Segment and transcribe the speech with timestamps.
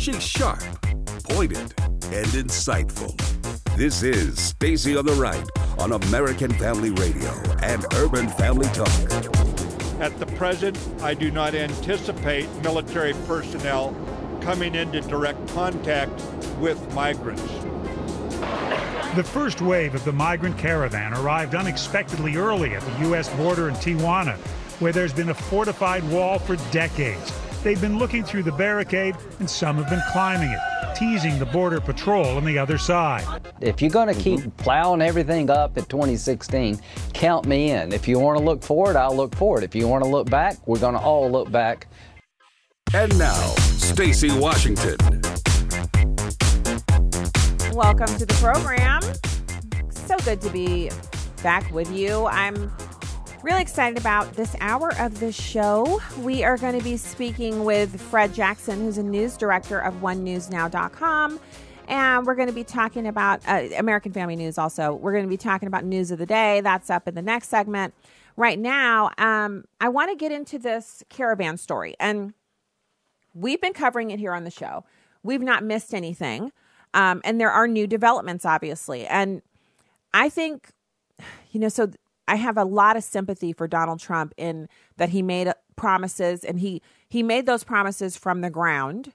[0.00, 0.62] She's sharp,
[1.24, 3.14] pointed, and insightful.
[3.76, 5.46] This is Stacy on the Right
[5.78, 7.28] on American Family Radio
[7.60, 8.88] and Urban Family Talk.
[10.00, 13.94] At the present, I do not anticipate military personnel
[14.40, 16.18] coming into direct contact
[16.58, 17.42] with migrants.
[19.16, 23.28] The first wave of the migrant caravan arrived unexpectedly early at the U.S.
[23.36, 24.38] border in Tijuana,
[24.80, 27.30] where there's been a fortified wall for decades.
[27.62, 30.60] They've been looking through the barricade, and some have been climbing it,
[30.96, 33.22] teasing the Border Patrol on the other side.
[33.60, 34.48] If you're going to keep mm-hmm.
[34.62, 36.80] plowing everything up at 2016,
[37.12, 37.92] count me in.
[37.92, 39.62] If you want to look forward, I'll look forward.
[39.62, 41.86] If you want to look back, we're going to all look back.
[42.94, 44.96] And now, Stacy Washington.
[47.74, 49.02] Welcome to the program.
[49.90, 50.90] So good to be
[51.42, 52.24] back with you.
[52.24, 52.72] I'm
[53.42, 56.00] really excited about this hour of the show.
[56.18, 61.40] We are going to be speaking with Fred Jackson, who's a news director of OneNewsNow.com.
[61.88, 64.92] And we're going to be talking about uh, American Family News also.
[64.92, 66.60] We're going to be talking about news of the day.
[66.60, 67.94] That's up in the next segment.
[68.36, 71.94] Right now, um, I want to get into this caravan story.
[71.98, 72.34] And
[73.34, 74.84] we've been covering it here on the show.
[75.22, 76.52] We've not missed anything.
[76.92, 79.06] Um, and there are new developments, obviously.
[79.06, 79.42] And
[80.12, 80.70] I think,
[81.50, 81.90] you know, so
[82.30, 86.60] I have a lot of sympathy for Donald Trump in that he made promises and
[86.60, 89.12] he he made those promises from the ground,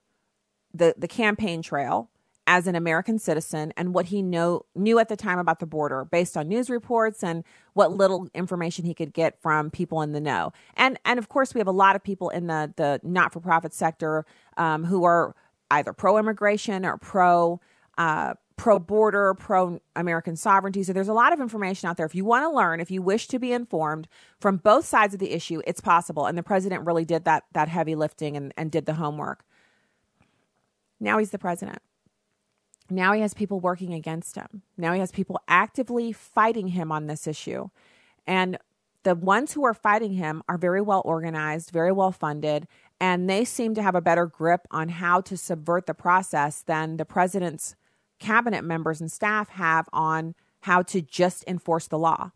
[0.73, 2.09] the the campaign trail
[2.45, 6.03] as an American citizen and what he know knew at the time about the border
[6.03, 10.19] based on news reports and what little information he could get from people in the
[10.19, 10.51] know.
[10.75, 14.25] And and of course we have a lot of people in the the not-for-profit sector
[14.57, 15.33] um, who are
[15.71, 17.61] either pro immigration or pro
[17.97, 20.83] uh, pro border, pro American sovereignty.
[20.83, 22.05] So there's a lot of information out there.
[22.05, 24.07] If you want to learn, if you wish to be informed
[24.39, 26.25] from both sides of the issue, it's possible.
[26.25, 29.43] And the president really did that that heavy lifting and, and did the homework.
[30.99, 31.79] Now he's the president.
[32.89, 34.61] Now he has people working against him.
[34.77, 37.69] Now he has people actively fighting him on this issue.
[38.27, 38.57] And
[39.03, 42.67] the ones who are fighting him are very well organized, very well funded,
[42.99, 46.97] and they seem to have a better grip on how to subvert the process than
[46.97, 47.75] the president's
[48.19, 52.31] cabinet members and staff have on how to just enforce the law.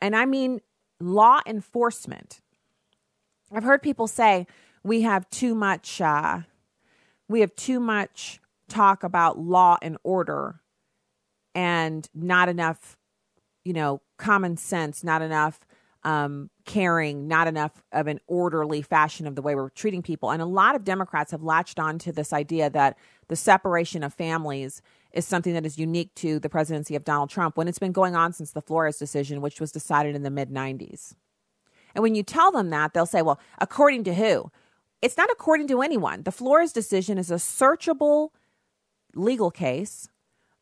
[0.00, 0.60] And I mean
[1.00, 2.40] law enforcement.
[3.52, 4.46] I've heard people say
[4.82, 6.40] we have too much uh,
[7.28, 10.60] we have too much talk about law and order
[11.54, 12.96] and not enough,
[13.64, 15.60] you know, common sense, not enough
[16.06, 20.30] um, caring, not enough of an orderly fashion of the way we're treating people.
[20.30, 22.96] And a lot of Democrats have latched on to this idea that
[23.26, 24.80] the separation of families
[25.12, 28.14] is something that is unique to the presidency of Donald Trump when it's been going
[28.14, 31.14] on since the Flores decision, which was decided in the mid 90s.
[31.96, 34.52] And when you tell them that, they'll say, well, according to who?
[35.02, 36.22] It's not according to anyone.
[36.22, 38.28] The Flores decision is a searchable
[39.12, 40.08] legal case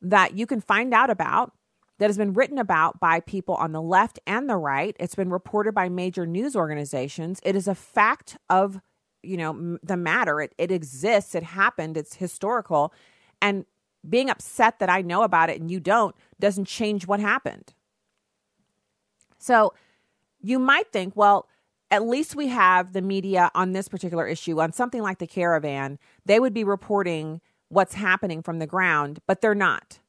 [0.00, 1.53] that you can find out about
[1.99, 4.97] that has been written about by people on the left and the right.
[4.99, 7.41] It's been reported by major news organizations.
[7.44, 8.81] It is a fact of,
[9.22, 10.41] you know, the matter.
[10.41, 11.34] It, it exists.
[11.34, 11.97] It happened.
[11.97, 12.93] It's historical.
[13.41, 13.65] And
[14.09, 17.75] being upset that I know about it and you don't doesn't change what happened.
[19.38, 19.72] So
[20.41, 21.49] you might think, well,
[21.91, 25.99] at least we have the media on this particular issue, on something like the caravan,
[26.27, 30.00] they would be reporting what's happening from the ground, but they're not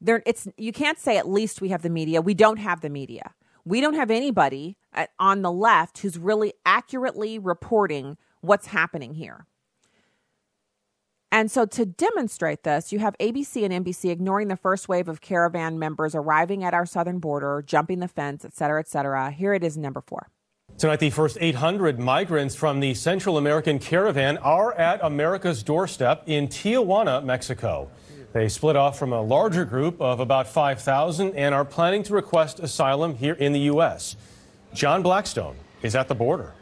[0.00, 2.20] there it's you can't say at least we have the media.
[2.20, 3.34] We don't have the media.
[3.64, 4.76] We don't have anybody
[5.18, 9.46] on the left who's really accurately reporting what's happening here.
[11.32, 15.20] And so, to demonstrate this, you have ABC and NBC ignoring the first wave of
[15.20, 19.32] caravan members arriving at our southern border, jumping the fence, et cetera, et cetera.
[19.32, 20.28] Here it is, number four.
[20.78, 26.46] Tonight, the first 800 migrants from the Central American caravan are at America's doorstep in
[26.46, 27.90] Tijuana, Mexico.
[28.34, 32.58] They split off from a larger group of about 5,000 and are planning to request
[32.58, 34.16] asylum here in the U.S.
[34.74, 36.52] John Blackstone is at the border.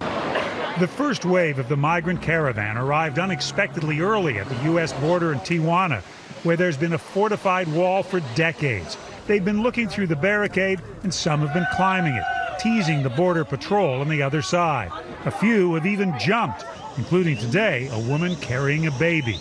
[0.00, 4.94] The first wave of the migrant caravan arrived unexpectedly early at the U.S.
[4.94, 6.00] border in Tijuana,
[6.44, 8.96] where there's been a fortified wall for decades.
[9.26, 12.24] They've been looking through the barricade, and some have been climbing it,
[12.58, 14.90] teasing the Border Patrol on the other side.
[15.26, 16.64] A few have even jumped,
[16.96, 19.38] including today a woman carrying a baby.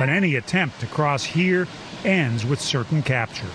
[0.00, 1.68] But any attempt to cross here
[2.06, 3.46] ends with certain capture.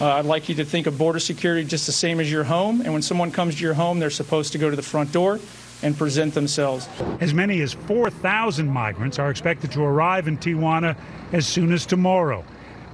[0.00, 2.80] Uh, I'd like you to think of border security just the same as your home.
[2.80, 5.38] And when someone comes to your home, they're supposed to go to the front door
[5.80, 6.88] and present themselves.
[7.20, 10.98] As many as 4,000 migrants are expected to arrive in Tijuana
[11.30, 12.44] as soon as tomorrow.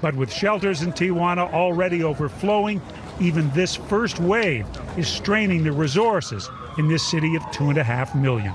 [0.03, 2.83] But with shelters in Tijuana already overflowing,
[3.23, 4.67] even this first wave
[4.99, 8.53] is straining the resources in this city of two and a half million.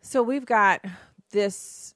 [0.00, 0.84] So we've got
[1.30, 1.94] this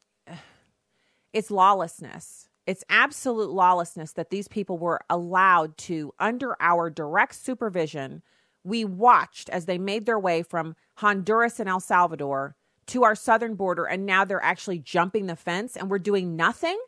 [1.32, 2.48] it's lawlessness.
[2.66, 8.22] It's absolute lawlessness that these people were allowed to, under our direct supervision,
[8.62, 12.54] we watched as they made their way from Honduras and El Salvador
[12.86, 16.78] to our southern border, and now they're actually jumping the fence and we're doing nothing?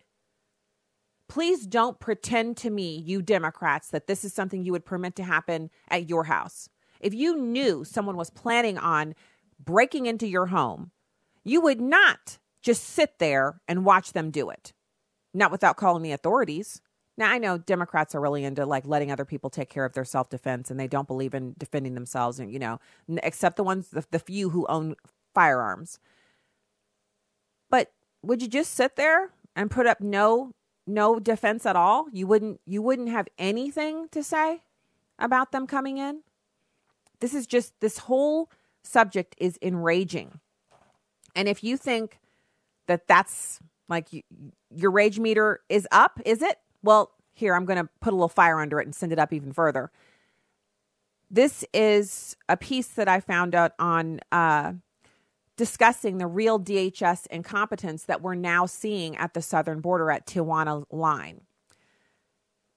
[1.29, 5.25] Please don't pretend to me, you Democrats, that this is something you would permit to
[5.25, 6.69] happen at your house.
[7.01, 9.15] If you knew someone was planning on
[9.59, 10.91] breaking into your home,
[11.43, 14.73] you would not just sit there and watch them do it,
[15.35, 16.81] not without calling the authorities.
[17.17, 20.05] Now, I know Democrats are really into like letting other people take care of their
[20.05, 22.81] self defense and they don't believe in defending themselves, and you know,
[23.23, 24.97] except the ones, the, the few who own
[25.35, 26.01] firearms.
[27.71, 30.53] But would you just sit there and put up no
[30.87, 32.07] no defense at all?
[32.13, 34.63] You wouldn't you wouldn't have anything to say
[35.19, 36.23] about them coming in?
[37.21, 38.51] This is just this whole
[38.83, 40.41] subject is enraging.
[41.37, 42.19] And if you think
[42.87, 44.23] that that's like you,
[44.75, 46.59] your rage meter is up, is it?
[46.83, 49.33] Well, here I'm going to put a little fire under it and send it up
[49.33, 49.91] even further.
[51.31, 54.75] This is a piece that I found out on uh,
[55.57, 60.85] discussing the real DHS incompetence that we're now seeing at the southern border at Tijuana
[60.91, 61.41] line.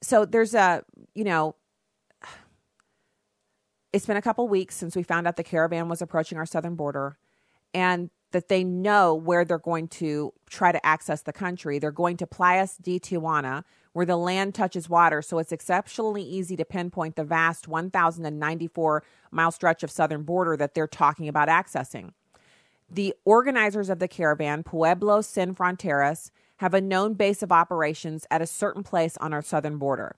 [0.01, 0.83] So there's a,
[1.13, 1.55] you know,
[3.93, 6.75] it's been a couple weeks since we found out the caravan was approaching our southern
[6.75, 7.17] border
[7.73, 11.79] and that they know where they're going to try to access the country.
[11.79, 13.63] They're going to Playas de Tijuana,
[13.93, 19.51] where the land touches water, so it's exceptionally easy to pinpoint the vast 1,094 mile
[19.51, 22.11] stretch of southern border that they're talking about accessing.
[22.89, 28.41] The organizers of the caravan, Pueblo Sin Fronteras, have a known base of operations at
[28.41, 30.15] a certain place on our southern border.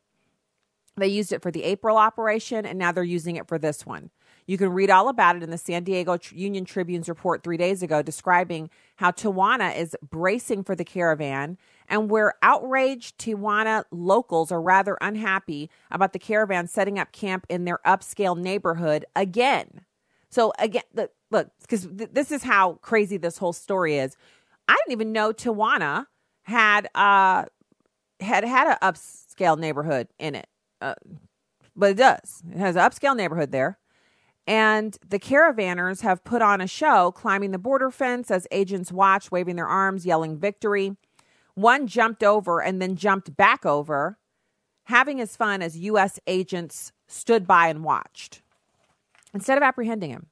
[0.98, 4.12] They used it for the April operation, and now they're using it for this one.
[4.50, 7.84] You can read all about it in the San Diego Union Tribune's report three days
[7.84, 14.60] ago describing how Tijuana is bracing for the caravan and where outraged Tijuana locals are
[14.60, 19.82] rather unhappy about the caravan setting up camp in their upscale neighborhood again.
[20.32, 24.18] So, again, look, because th- this is how crazy this whole story is.
[24.68, 26.08] I didn't even know Tijuana
[26.42, 27.46] had uh
[28.20, 30.48] had had an upscale neighborhood in it,
[30.82, 30.96] uh,
[31.76, 32.42] but it does.
[32.52, 33.78] It has an upscale neighborhood there.
[34.48, 39.32] And the caravanners have put on a show climbing the border fence as agents watch,
[39.32, 40.96] waving their arms, yelling victory.
[41.54, 44.18] One jumped over and then jumped back over,
[44.86, 46.20] having his fun as U.S.
[46.26, 48.42] agents stood by and watched
[49.34, 50.28] instead of apprehending him.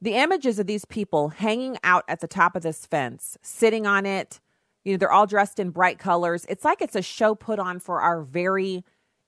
[0.00, 4.06] The images of these people hanging out at the top of this fence, sitting on
[4.06, 4.40] it,
[4.84, 6.46] you know, they're all dressed in bright colors.
[6.48, 8.84] It's like it's a show put on for our very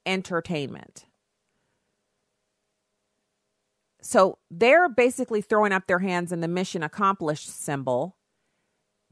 [0.06, 1.06] entertainment.
[4.00, 8.16] So they're basically throwing up their hands in the mission accomplished symbol.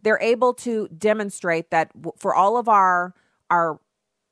[0.02, 3.14] They're able to demonstrate that for all of our
[3.50, 3.80] our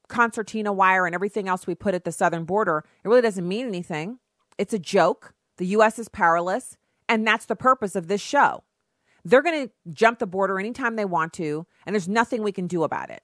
[0.09, 3.67] concertina wire and everything else we put at the southern border, it really doesn't mean
[3.67, 4.19] anything.
[4.59, 5.35] It's a joke.
[5.56, 6.77] The US is powerless.
[7.09, 8.65] And that's the purpose of this show.
[9.25, 12.67] They're going to jump the border anytime they want to, and there's nothing we can
[12.67, 13.23] do about it.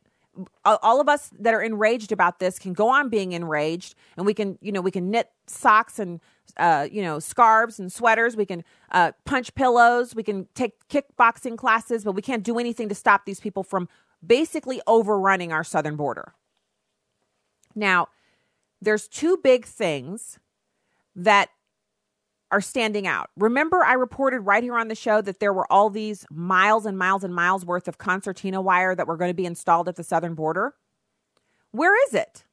[0.65, 4.35] All of us that are enraged about this can go on being enraged, and we
[4.35, 6.21] can, you know, we can knit socks and,
[6.57, 8.37] uh, you know, scarves and sweaters.
[8.37, 10.15] We can uh, punch pillows.
[10.15, 13.89] We can take kickboxing classes, but we can't do anything to stop these people from
[14.25, 16.35] basically overrunning our southern border.
[17.75, 18.09] Now,
[18.83, 20.39] there's two big things
[21.15, 21.51] that
[22.51, 23.31] are standing out.
[23.37, 26.99] Remember, I reported right here on the show that there were all these miles and
[26.99, 30.05] miles and miles worth of concertina wire that were going to be installed at the
[30.05, 30.75] southern border?
[31.71, 32.45] Where is it?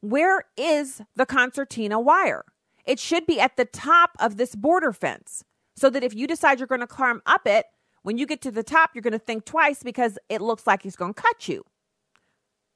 [0.00, 2.44] Where is the concertina wire?
[2.84, 5.44] It should be at the top of this border fence
[5.76, 7.66] so that if you decide you're going to climb up it,
[8.02, 10.82] when you get to the top, you're going to think twice because it looks like
[10.82, 11.64] he's going to cut you.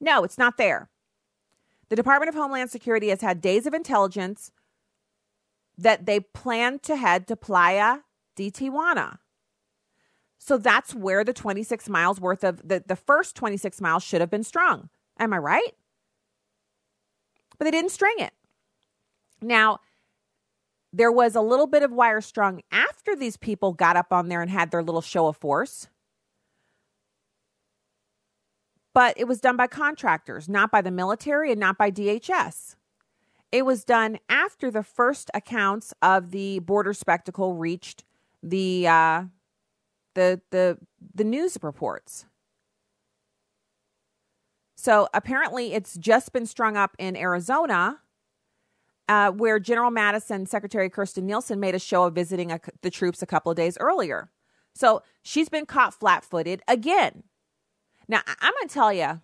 [0.00, 0.88] No, it's not there.
[1.88, 4.50] The Department of Homeland Security has had days of intelligence
[5.78, 7.99] that they plan to head to Playa
[8.35, 9.18] de Tijuana.
[10.38, 14.30] So that's where the 26 miles worth of the, the first 26 miles should have
[14.30, 14.90] been strung.
[15.18, 15.73] Am I right?
[17.59, 18.33] But they didn't string it.
[19.42, 19.80] Now,
[20.92, 24.40] there was a little bit of wire strung after these people got up on there
[24.40, 25.88] and had their little show of force.
[28.95, 32.76] But it was done by contractors, not by the military and not by DHS.
[33.52, 38.04] It was done after the first accounts of the border spectacle reached
[38.42, 39.24] the uh,
[40.14, 40.78] the the
[41.14, 42.26] the news reports.
[44.76, 48.00] So apparently, it's just been strung up in Arizona,
[49.08, 53.22] uh, where General Madison, Secretary Kirstjen Nielsen made a show of visiting a, the troops
[53.22, 54.30] a couple of days earlier.
[54.74, 57.24] So she's been caught flat footed again.
[58.06, 59.20] Now, I'm going to tell you,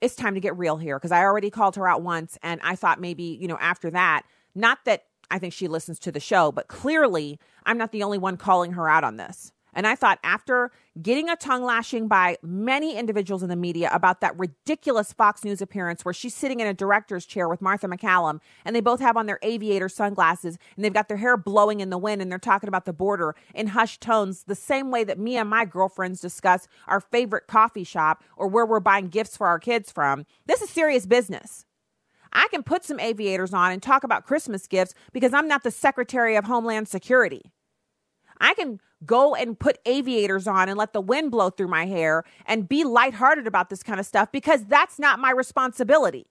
[0.00, 2.76] it's time to get real here because I already called her out once and I
[2.76, 4.22] thought maybe, you know, after that,
[4.54, 8.18] not that I think she listens to the show, but clearly I'm not the only
[8.18, 9.52] one calling her out on this.
[9.74, 10.70] And I thought after
[11.02, 15.60] getting a tongue lashing by many individuals in the media about that ridiculous Fox News
[15.60, 19.16] appearance where she's sitting in a director's chair with Martha MacCallum and they both have
[19.16, 22.38] on their aviator sunglasses and they've got their hair blowing in the wind and they're
[22.38, 26.20] talking about the border in hushed tones, the same way that me and my girlfriends
[26.20, 30.24] discuss our favorite coffee shop or where we're buying gifts for our kids from.
[30.46, 31.66] This is serious business.
[32.32, 35.70] I can put some aviators on and talk about Christmas gifts because I'm not the
[35.70, 37.52] Secretary of Homeland Security.
[38.40, 42.24] I can go and put aviators on and let the wind blow through my hair
[42.46, 46.26] and be lighthearted about this kind of stuff because that's not my responsibility.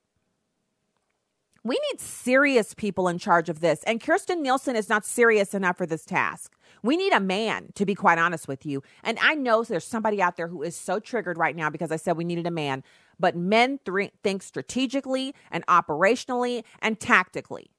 [1.66, 5.78] We need serious people in charge of this, and Kirstjen Nielsen is not serious enough
[5.78, 6.52] for this task.
[6.82, 8.82] We need a man, to be quite honest with you.
[9.02, 11.96] And I know there's somebody out there who is so triggered right now because I
[11.96, 12.84] said we needed a man,
[13.18, 17.70] but men th- think strategically and operationally and tactically.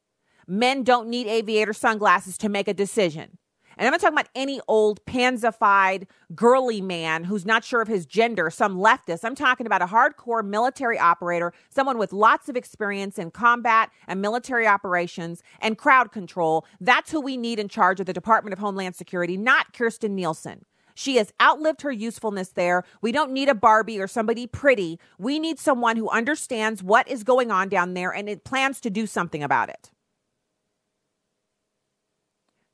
[0.47, 3.37] Men don't need aviator sunglasses to make a decision.
[3.77, 8.05] And I'm not talking about any old pansified girly man who's not sure of his
[8.05, 9.23] gender, some leftist.
[9.23, 14.21] I'm talking about a hardcore military operator, someone with lots of experience in combat and
[14.21, 16.65] military operations and crowd control.
[16.79, 20.65] That's who we need in charge of the Department of Homeland Security, not Kirstjen Nielsen.
[20.97, 22.83] She has outlived her usefulness there.
[23.01, 24.97] We don't need a Barbie or somebody pretty.
[25.19, 28.89] We need someone who understands what is going on down there and it plans to
[28.89, 29.91] do something about it.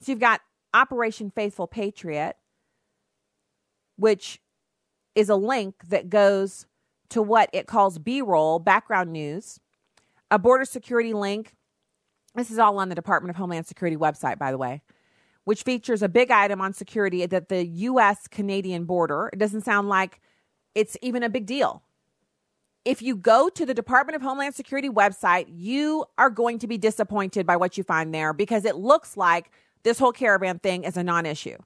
[0.01, 0.41] So you've got
[0.73, 2.35] Operation Faithful Patriot,
[3.97, 4.41] which
[5.15, 6.65] is a link that goes
[7.09, 9.59] to what it calls B roll, background news,
[10.29, 11.55] a border security link.
[12.35, 14.81] This is all on the Department of Homeland Security website, by the way,
[15.43, 18.27] which features a big item on security at the U.S.
[18.27, 19.29] Canadian border.
[19.33, 20.21] It doesn't sound like
[20.73, 21.83] it's even a big deal.
[22.85, 26.77] If you go to the Department of Homeland Security website, you are going to be
[26.77, 29.51] disappointed by what you find there because it looks like
[29.83, 31.57] this whole caravan thing is a non issue.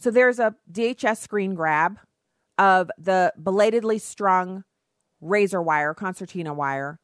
[0.00, 1.98] So there's a DHS screen grab
[2.56, 4.64] of the belatedly strung
[5.20, 6.98] razor wire, concertina wire,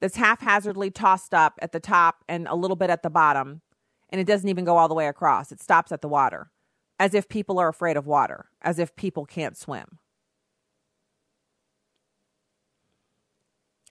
[0.00, 3.60] that's haphazardly tossed up at the top and a little bit at the bottom.
[4.08, 6.50] And it doesn't even go all the way across, it stops at the water,
[6.98, 9.98] as if people are afraid of water, as if people can't swim.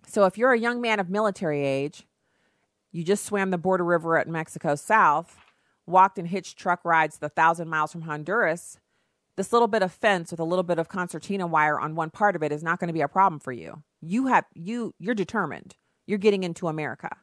[0.07, 2.05] So if you're a young man of military age
[2.91, 5.37] you just swam the border river at Mexico South,
[5.85, 8.79] walked and hitched truck rides the thousand miles from Honduras.
[9.35, 12.35] This little bit of fence with a little bit of concertina wire on one part
[12.35, 13.83] of it is not going to be a problem for you.
[14.01, 15.75] You have you you're determined.
[16.07, 17.17] You're getting into America.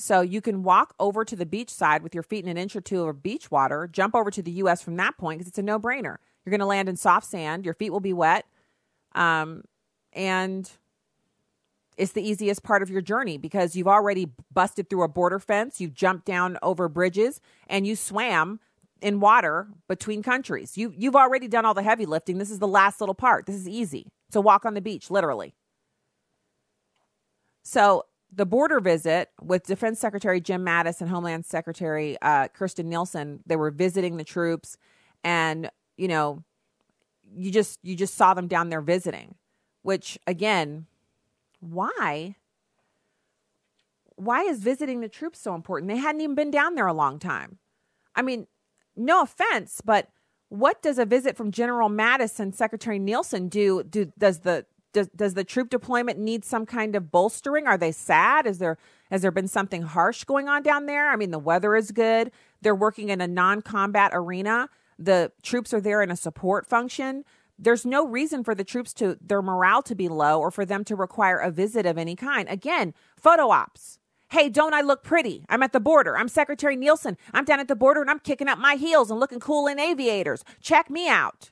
[0.00, 2.74] So you can walk over to the beach side with your feet in an inch
[2.74, 4.80] or two of beach water, jump over to the U.S.
[4.80, 6.16] from that point because it's a no brainer.
[6.44, 7.66] You're going to land in soft sand.
[7.66, 8.46] Your feet will be wet.
[9.14, 9.64] Um,
[10.14, 10.70] and
[12.00, 15.82] it's the easiest part of your journey because you've already busted through a border fence,
[15.82, 18.58] you've jumped down over bridges, and you swam
[19.02, 20.78] in water between countries.
[20.78, 22.38] You you've already done all the heavy lifting.
[22.38, 23.44] This is the last little part.
[23.44, 24.10] This is easy.
[24.28, 25.54] It's a walk on the beach, literally.
[27.64, 33.40] So the border visit with Defense Secretary Jim Mattis and Homeland Secretary uh, Kirstjen Nielsen,
[33.44, 34.78] they were visiting the troops,
[35.22, 36.44] and you know,
[37.36, 39.34] you just you just saw them down there visiting,
[39.82, 40.86] which again
[41.60, 42.36] why?
[44.16, 45.90] Why is visiting the troops so important?
[45.90, 47.58] They hadn't even been down there a long time.
[48.14, 48.46] I mean,
[48.96, 50.08] no offense, but
[50.48, 53.82] what does a visit from General Mattis and Secretary Nielsen do?
[53.84, 57.66] Do does the does, does the troop deployment need some kind of bolstering?
[57.68, 58.46] Are they sad?
[58.46, 58.76] Is there
[59.10, 61.10] has there been something harsh going on down there?
[61.10, 62.32] I mean, the weather is good.
[62.60, 64.68] They're working in a non-combat arena.
[64.98, 67.24] The troops are there in a support function
[67.60, 70.82] there's no reason for the troops to their morale to be low or for them
[70.84, 72.48] to require a visit of any kind.
[72.48, 73.98] Again, photo ops.
[74.30, 75.44] Hey, don't I look pretty?
[75.48, 76.16] I'm at the border.
[76.16, 77.16] I'm Secretary Nielsen.
[77.34, 79.78] I'm down at the border and I'm kicking up my heels and looking cool in
[79.78, 80.44] aviators.
[80.62, 81.50] Check me out.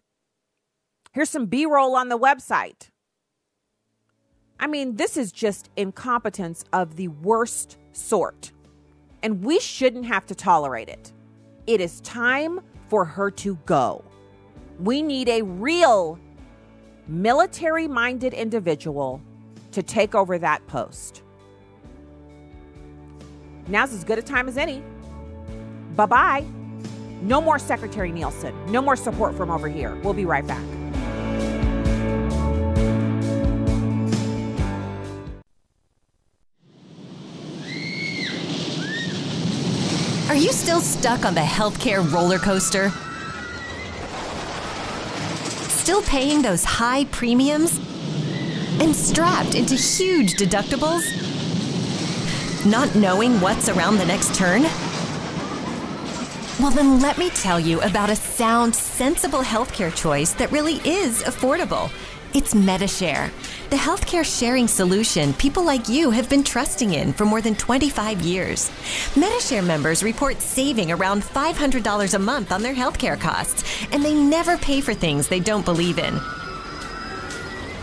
[1.12, 2.90] Here's some B roll on the website.
[4.60, 8.52] I mean, this is just incompetence of the worst sort.
[9.22, 11.12] And we shouldn't have to tolerate it.
[11.66, 14.04] It is time for her to go.
[14.78, 16.18] We need a real
[17.08, 19.20] military minded individual
[19.72, 21.22] to take over that post.
[23.66, 24.82] Now's as good a time as any.
[25.96, 26.46] Bye bye.
[27.22, 28.54] No more Secretary Nielsen.
[28.70, 29.96] No more support from over here.
[29.96, 30.62] We'll be right back.
[40.28, 42.92] Are you still stuck on the healthcare roller coaster?
[45.88, 47.78] Still paying those high premiums?
[48.78, 51.00] And strapped into huge deductibles?
[52.66, 54.64] Not knowing what's around the next turn?
[56.60, 61.22] Well, then let me tell you about a sound, sensible healthcare choice that really is
[61.22, 61.90] affordable.
[62.34, 63.32] It's Medi-Share,
[63.70, 68.20] the healthcare sharing solution people like you have been trusting in for more than 25
[68.20, 68.70] years.
[69.16, 74.58] Medi-Share members report saving around $500 a month on their healthcare costs, and they never
[74.58, 76.20] pay for things they don't believe in.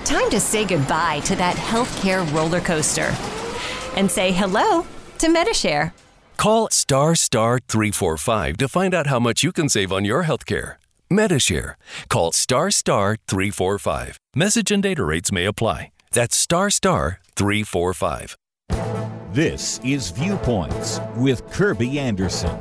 [0.05, 3.15] Time to say goodbye to that healthcare roller coaster
[3.95, 4.85] and say hello
[5.17, 5.91] to Medi-Share.
[6.37, 10.75] Call star star 345 to find out how much you can save on your healthcare.
[11.09, 11.77] Medi-Share.
[12.09, 14.19] Call star star 345.
[14.35, 15.91] Message and data rates may apply.
[16.11, 18.37] That's star star 345.
[19.31, 22.57] This is Viewpoints with Kirby Anderson.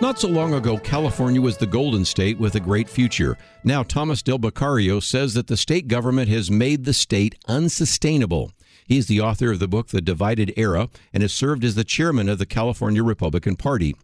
[0.00, 3.38] Not so long ago, California was the Golden State with a great future.
[3.62, 8.50] Now, Thomas Del Beccaro says that the state government has made the state unsustainable.
[8.86, 11.84] He is the author of the book The Divided Era and has served as the
[11.84, 13.94] chairman of the California Republican Party.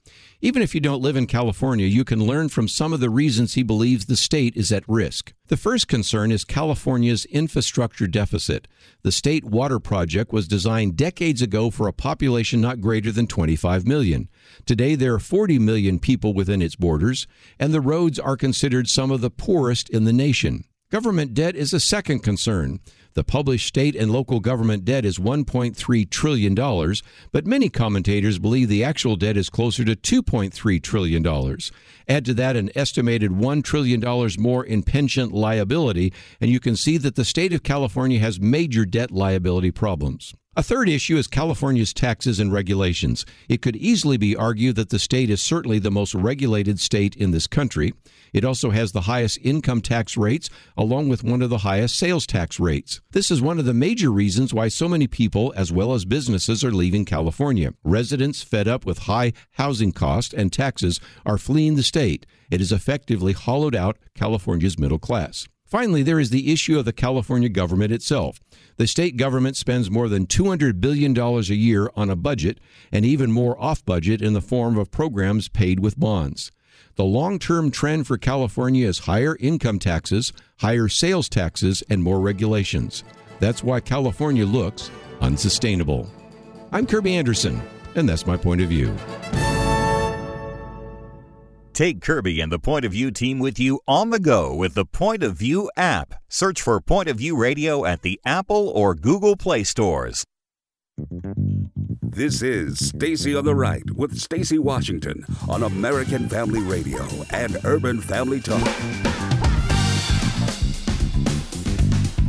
[0.42, 3.52] Even if you don't live in California, you can learn from some of the reasons
[3.52, 5.34] he believes the state is at risk.
[5.48, 8.66] The first concern is California's infrastructure deficit.
[9.02, 13.86] The state water project was designed decades ago for a population not greater than 25
[13.86, 14.30] million.
[14.64, 17.26] Today, there are 40 million people within its borders,
[17.58, 20.64] and the roads are considered some of the poorest in the nation.
[20.90, 22.80] Government debt is a second concern.
[23.14, 26.54] The published state and local government debt is $1.3 trillion,
[27.32, 31.58] but many commentators believe the actual debt is closer to $2.3 trillion.
[32.08, 34.02] Add to that an estimated $1 trillion
[34.38, 38.84] more in pension liability, and you can see that the state of California has major
[38.84, 40.34] debt liability problems.
[40.56, 43.24] A third issue is California's taxes and regulations.
[43.48, 47.30] It could easily be argued that the state is certainly the most regulated state in
[47.30, 47.94] this country.
[48.32, 52.26] It also has the highest income tax rates, along with one of the highest sales
[52.26, 53.00] tax rates.
[53.12, 56.64] This is one of the major reasons why so many people, as well as businesses,
[56.64, 57.72] are leaving California.
[57.84, 61.99] Residents fed up with high housing costs and taxes are fleeing the state.
[62.00, 65.46] It has effectively hollowed out California's middle class.
[65.66, 68.40] Finally, there is the issue of the California government itself.
[68.76, 72.58] The state government spends more than $200 billion a year on a budget
[72.90, 76.50] and even more off budget in the form of programs paid with bonds.
[76.96, 82.20] The long term trend for California is higher income taxes, higher sales taxes, and more
[82.20, 83.04] regulations.
[83.38, 86.10] That's why California looks unsustainable.
[86.72, 87.62] I'm Kirby Anderson,
[87.94, 88.96] and that's my point of view.
[91.80, 94.84] Take Kirby and the Point of View team with you on the go with the
[94.84, 96.12] Point of View app.
[96.28, 100.22] Search for Point of View Radio at the Apple or Google Play stores.
[102.02, 108.02] This is Stacy on the Right with Stacy Washington on American Family Radio and Urban
[108.02, 109.39] Family Talk.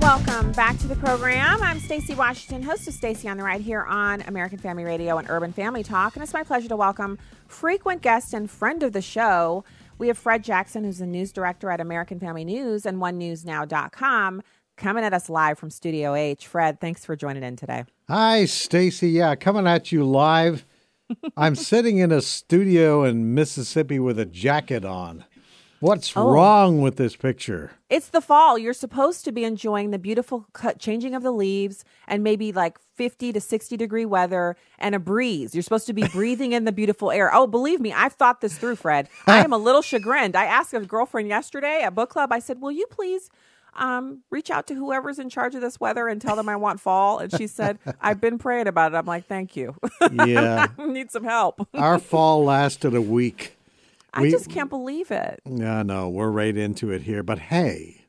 [0.01, 1.61] Welcome back to the program.
[1.61, 5.29] I'm Stacy Washington, host of Stacy on the Right here on American Family Radio and
[5.29, 9.01] Urban Family Talk, and it's my pleasure to welcome frequent guest and friend of the
[9.01, 9.63] show.
[9.99, 14.41] We have Fred Jackson, who's the news director at American Family News and OneNewsNow.com,
[14.75, 16.47] coming at us live from Studio H.
[16.47, 17.85] Fred, thanks for joining in today.
[18.09, 19.11] Hi, Stacy.
[19.11, 20.65] Yeah, coming at you live.
[21.37, 25.25] I'm sitting in a studio in Mississippi with a jacket on.
[25.81, 26.29] What's oh.
[26.29, 27.71] wrong with this picture?
[27.89, 28.55] It's the fall.
[28.55, 32.77] You're supposed to be enjoying the beautiful cut changing of the leaves and maybe like
[32.93, 35.55] 50 to 60 degree weather and a breeze.
[35.55, 37.33] You're supposed to be breathing in the beautiful air.
[37.33, 39.09] Oh, believe me, I've thought this through, Fred.
[39.25, 40.35] I am a little chagrined.
[40.35, 43.31] I asked a girlfriend yesterday at book club, I said, Will you please
[43.73, 46.79] um, reach out to whoever's in charge of this weather and tell them I want
[46.79, 47.17] fall.
[47.17, 48.97] And she said, I've been praying about it.
[48.97, 49.75] I'm like, thank you.
[50.11, 50.67] Yeah.
[50.77, 51.67] need some help.
[51.73, 53.57] Our fall lasted a week.
[54.13, 55.41] I we, just can't believe it.
[55.45, 57.23] Yeah, no, we're right into it here.
[57.23, 58.05] But hey,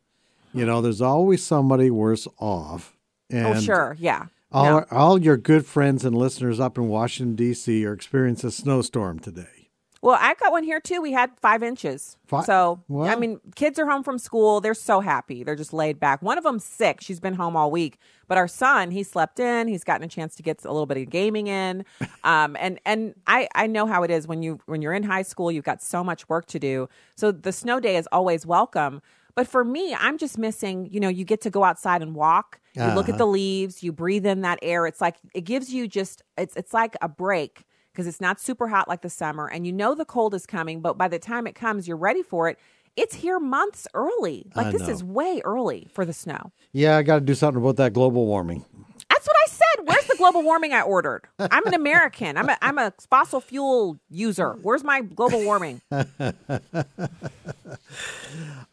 [0.53, 2.97] you know, there's always somebody worse off.
[3.33, 3.97] Oh, and oh, sure.
[3.99, 4.27] Yeah.
[4.51, 4.87] All, no.
[4.91, 7.87] all your good friends and listeners up in Washington, D.C.
[7.87, 9.62] are experiencing a snowstorm today.
[10.03, 11.01] Well, I've got one here too.
[11.01, 12.19] We had five inches.
[12.27, 12.45] Five?
[12.45, 14.61] So, well, I mean, kids are home from school.
[14.61, 15.45] They're so happy.
[15.45, 16.21] They're just laid back.
[16.23, 17.01] One of them's sick.
[17.01, 17.99] She's been home all week.
[18.27, 19.69] But our son, he slept in.
[19.69, 21.85] He's gotten a chance to get a little bit of gaming in.
[22.25, 25.23] Um, and and I I know how it is when you when you're in high
[25.23, 25.51] school.
[25.51, 26.89] You've got so much work to do.
[27.17, 29.03] So the snow day is always welcome.
[29.35, 30.89] But for me, I'm just missing.
[30.93, 32.61] You know, you get to go outside and walk.
[32.75, 32.95] You uh-huh.
[32.95, 33.19] look at uh-huh.
[33.19, 33.83] the leaves.
[33.83, 34.87] You breathe in that air.
[34.87, 36.23] It's like it gives you just.
[36.39, 39.73] It's it's like a break because it's not super hot like the summer and you
[39.73, 42.59] know the cold is coming, but by the time it comes, you're ready for it.
[42.97, 44.51] It's here months early.
[44.55, 44.91] Like I this know.
[44.91, 46.53] is way early for the snow.
[46.73, 48.65] Yeah, I got to do something about that global warming.
[49.09, 49.72] That's what I said.
[49.85, 51.23] Where's the global warming I ordered?
[51.39, 52.37] I'm an American.
[52.37, 54.53] I'm a I'm a fossil fuel user.
[54.63, 55.81] Where's my global warming?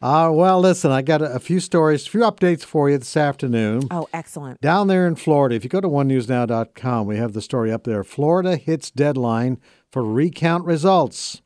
[0.02, 3.18] Uh, well, listen, I got a, a few stories, a few updates for you this
[3.18, 3.82] afternoon.
[3.90, 4.58] Oh, excellent.
[4.62, 8.02] Down there in Florida, if you go to onenewsnow.com, we have the story up there.
[8.02, 9.58] Florida hits deadline
[9.90, 11.42] for recount results.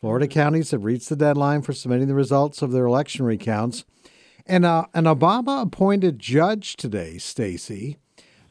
[0.00, 3.84] Florida counties have reached the deadline for submitting the results of their election recounts.
[4.44, 7.98] And uh, an Obama appointed judge today, Stacy,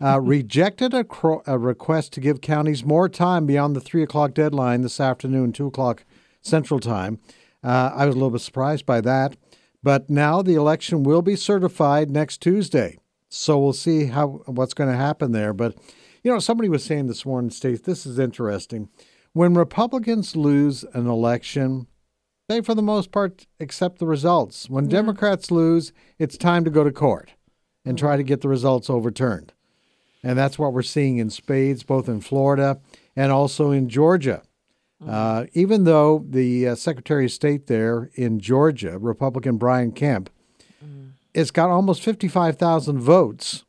[0.01, 4.33] uh, rejected a, cro- a request to give counties more time beyond the 3 o'clock
[4.33, 6.03] deadline this afternoon, 2 o'clock
[6.41, 7.19] Central Time.
[7.63, 9.35] Uh, I was a little bit surprised by that.
[9.83, 12.97] But now the election will be certified next Tuesday.
[13.27, 15.53] So we'll see how what's going to happen there.
[15.53, 15.75] But,
[16.23, 18.89] you know, somebody was saying this morning, States, this is interesting.
[19.33, 21.87] When Republicans lose an election,
[22.47, 24.69] they, for the most part, accept the results.
[24.69, 27.31] When Democrats lose, it's time to go to court
[27.83, 29.52] and try to get the results overturned.
[30.23, 32.79] And that's what we're seeing in spades, both in Florida
[33.15, 34.41] and also in Georgia.
[35.05, 40.29] Uh, even though the uh, Secretary of State there in Georgia, Republican Brian Kemp,
[41.33, 43.65] it's got almost 55,000 votes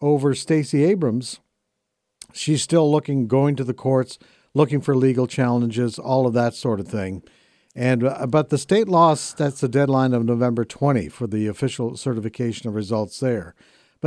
[0.00, 1.40] over Stacey Abrams,
[2.32, 4.18] she's still looking, going to the courts,
[4.54, 7.22] looking for legal challenges, all of that sort of thing.
[7.74, 11.96] And uh, but the state law that's the deadline of November 20 for the official
[11.96, 13.54] certification of results there.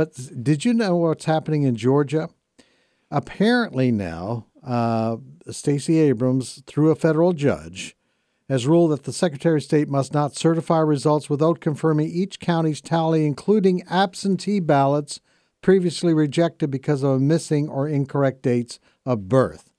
[0.00, 2.30] But did you know what's happening in Georgia?
[3.10, 5.18] Apparently now, uh,
[5.50, 7.94] Stacey Abrams, through a federal judge,
[8.48, 12.80] has ruled that the Secretary of State must not certify results without confirming each county's
[12.80, 15.20] tally, including absentee ballots
[15.60, 19.74] previously rejected because of missing or incorrect dates of birth.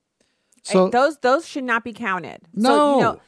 [0.62, 2.42] So those those should not be counted.
[2.56, 2.96] So, No.
[2.96, 3.22] you know,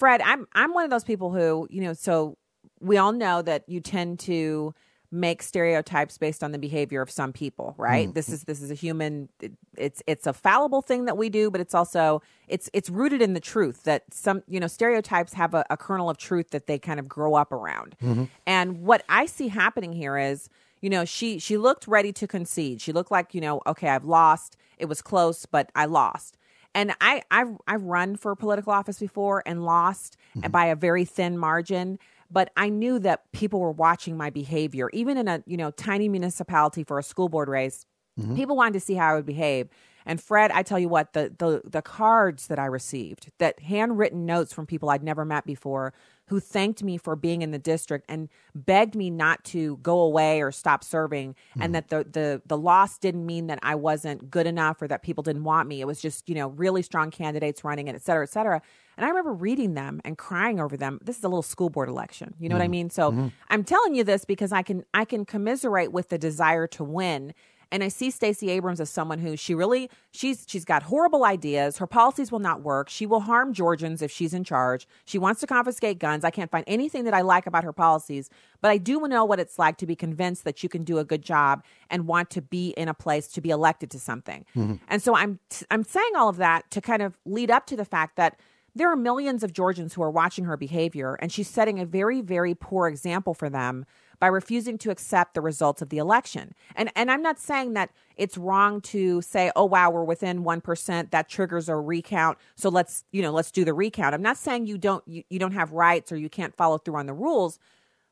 [0.00, 2.36] Fred, I'm I'm one of those people who, you know, so
[2.80, 4.74] we all know that you tend to
[5.12, 8.08] make stereotypes based on the behavior of some people, right?
[8.08, 8.14] Mm.
[8.14, 8.34] This mm.
[8.34, 11.60] is this is a human it- it's it's a fallible thing that we do, but
[11.60, 15.64] it's also it's it's rooted in the truth that some, you know, stereotypes have a,
[15.70, 17.96] a kernel of truth that they kind of grow up around.
[18.02, 18.24] Mm-hmm.
[18.46, 20.48] And what I see happening here is,
[20.80, 22.80] you know, she she looked ready to concede.
[22.80, 24.56] She looked like, you know, okay, I've lost.
[24.78, 26.36] It was close, but I lost.
[26.74, 30.50] And I I've I've run for political office before and lost mm-hmm.
[30.50, 31.98] by a very thin margin.
[32.30, 36.08] But I knew that people were watching my behavior, even in a you know tiny
[36.08, 37.86] municipality for a school board race.
[38.18, 38.36] Mm-hmm.
[38.36, 39.68] People wanted to see how I would behave.
[40.06, 44.26] And Fred, I tell you what, the the the cards that I received, that handwritten
[44.26, 45.92] notes from people I'd never met before,
[46.26, 50.40] who thanked me for being in the district and begged me not to go away
[50.42, 51.72] or stop serving, and mm-hmm.
[51.72, 55.22] that the the the loss didn't mean that I wasn't good enough or that people
[55.22, 55.80] didn't want me.
[55.80, 58.62] It was just you know really strong candidates running and et cetera, et cetera.
[59.00, 60.98] And I remember reading them and crying over them.
[61.02, 62.34] This is a little school board election.
[62.38, 62.70] You know what I mm-hmm.
[62.70, 62.90] mean?
[62.90, 63.28] So mm-hmm.
[63.48, 67.32] I'm telling you this because I can I can commiserate with the desire to win.
[67.72, 71.78] And I see Stacey Abrams as someone who she really she's she's got horrible ideas.
[71.78, 72.90] Her policies will not work.
[72.90, 74.86] She will harm Georgians if she's in charge.
[75.06, 76.22] She wants to confiscate guns.
[76.22, 78.28] I can't find anything that I like about her policies,
[78.60, 81.04] but I do know what it's like to be convinced that you can do a
[81.04, 84.44] good job and want to be in a place to be elected to something.
[84.54, 84.74] Mm-hmm.
[84.88, 85.38] And so I'm
[85.70, 88.38] I'm saying all of that to kind of lead up to the fact that
[88.74, 92.20] there are millions of Georgians who are watching her behavior, and she's setting a very,
[92.20, 93.84] very poor example for them
[94.20, 96.54] by refusing to accept the results of the election.
[96.76, 101.10] And and I'm not saying that it's wrong to say, "Oh wow, we're within 1%,
[101.10, 104.66] that triggers a recount, so let's, you know, let's do the recount." I'm not saying
[104.66, 107.58] you don't you, you don't have rights or you can't follow through on the rules,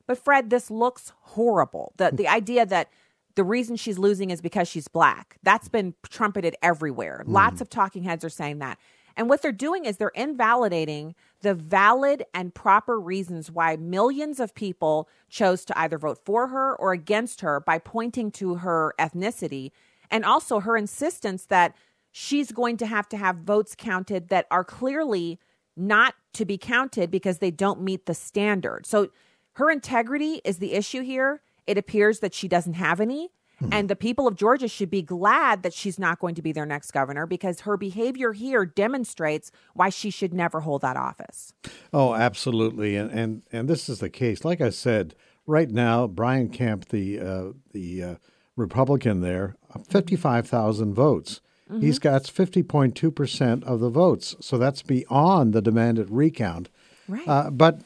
[0.07, 1.93] but Fred, this looks horrible.
[1.97, 2.89] The the idea that
[3.35, 5.37] the reason she's losing is because she's black.
[5.43, 7.21] That's been trumpeted everywhere.
[7.23, 7.33] Mm-hmm.
[7.33, 8.77] Lots of talking heads are saying that.
[9.19, 14.55] And what they're doing is they're invalidating the valid and proper reasons why millions of
[14.55, 19.71] people chose to either vote for her or against her by pointing to her ethnicity
[20.09, 21.75] and also her insistence that
[22.13, 25.37] she's going to have to have votes counted that are clearly
[25.75, 28.85] not to be counted because they don't meet the standard.
[28.85, 29.09] So
[29.55, 31.41] her integrity is the issue here.
[31.67, 33.31] It appears that she doesn't have any.
[33.71, 36.65] And the people of Georgia should be glad that she's not going to be their
[36.65, 41.53] next governor because her behavior here demonstrates why she should never hold that office.
[41.93, 44.45] Oh, absolutely, and and and this is the case.
[44.45, 48.15] Like I said, right now, Brian Kemp, the uh, the uh,
[48.55, 49.55] Republican there,
[49.87, 51.41] fifty five thousand votes.
[51.79, 56.67] He's got fifty point two percent of the votes, so that's beyond the demanded recount.
[57.07, 57.27] Right.
[57.27, 57.81] Uh, but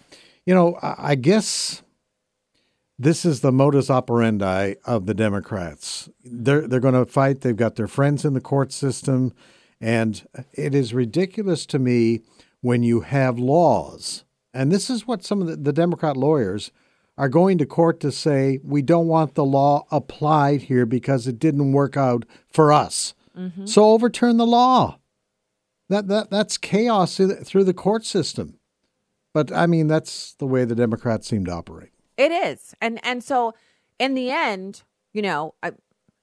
[0.46, 1.83] you know, I guess
[3.00, 6.10] this is the modus operandi of the Democrats.
[6.24, 7.42] They're they're going to fight.
[7.42, 9.34] They've got their friends in the court system,
[9.82, 12.22] and it is ridiculous to me
[12.62, 14.24] when you have laws.
[14.54, 16.72] And this is what some of the, the Democrat lawyers
[17.18, 21.40] are going to court to say we don't want the law applied here because it
[21.40, 23.14] didn't work out for us.
[23.38, 23.66] Mm-hmm.
[23.66, 25.00] So overturn the law.
[25.90, 28.60] That that that's chaos through the court system.
[29.34, 31.93] But I mean, that's the way the Democrats seem to operate.
[32.18, 33.54] It is, and and so
[34.00, 35.72] in the end, you know, I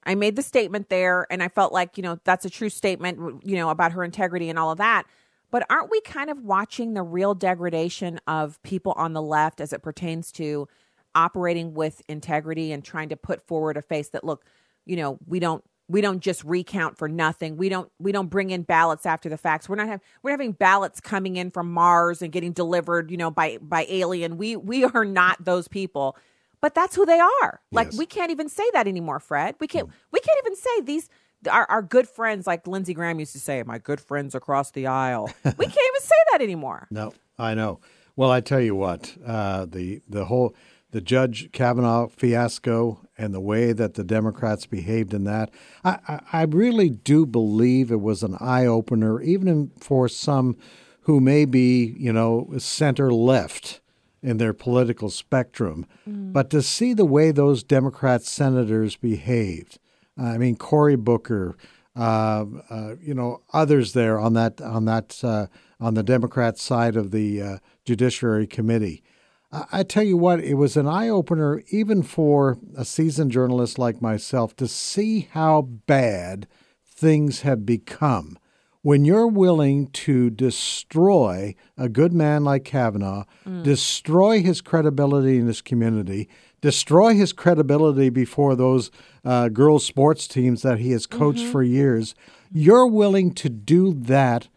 [0.03, 3.45] I made the statement there, and I felt like you know that's a true statement,
[3.45, 5.05] you know, about her integrity and all of that.
[5.51, 9.73] But aren't we kind of watching the real degradation of people on the left as
[9.73, 10.67] it pertains to
[11.13, 14.45] operating with integrity and trying to put forward a face that look,
[14.85, 17.57] you know, we don't we don't just recount for nothing.
[17.57, 19.67] We don't we don't bring in ballots after the facts.
[19.67, 23.29] We're not have we're having ballots coming in from Mars and getting delivered, you know,
[23.29, 24.37] by by alien.
[24.37, 26.17] We we are not those people.
[26.61, 27.59] But that's who they are.
[27.71, 27.97] Like yes.
[27.97, 29.55] we can't even say that anymore, Fred.
[29.59, 31.09] We can't we can't even say these
[31.49, 34.87] our, our good friends like Lindsey Graham used to say, my good friends across the
[34.87, 35.25] aisle.
[35.43, 36.87] we can't even say that anymore.
[36.91, 37.79] No, I know.
[38.15, 40.55] Well, I tell you what, uh, the the whole
[40.91, 45.49] the Judge Kavanaugh fiasco and the way that the Democrats behaved in that,
[45.83, 50.57] I, I, I really do believe it was an eye opener, even for some
[51.01, 53.81] who may be, you know, center left
[54.21, 55.85] in their political spectrum.
[56.07, 56.33] Mm.
[56.33, 59.79] But to see the way those Democrat senators behaved,
[60.17, 61.55] I mean, Cory Booker,
[61.95, 65.47] uh, uh, you know, others there on that on that uh,
[65.79, 69.03] on the Democrat side of the uh, Judiciary Committee.
[69.51, 74.01] I tell you what, it was an eye opener even for a seasoned journalist like
[74.01, 76.47] myself to see how bad
[76.85, 78.37] things have become.
[78.81, 83.61] When you're willing to destroy a good man like Kavanaugh, mm.
[83.61, 86.29] destroy his credibility in his community,
[86.61, 88.89] destroy his credibility before those
[89.25, 91.51] uh, girls' sports teams that he has coached mm-hmm.
[91.51, 92.15] for years,
[92.51, 94.47] you're willing to do that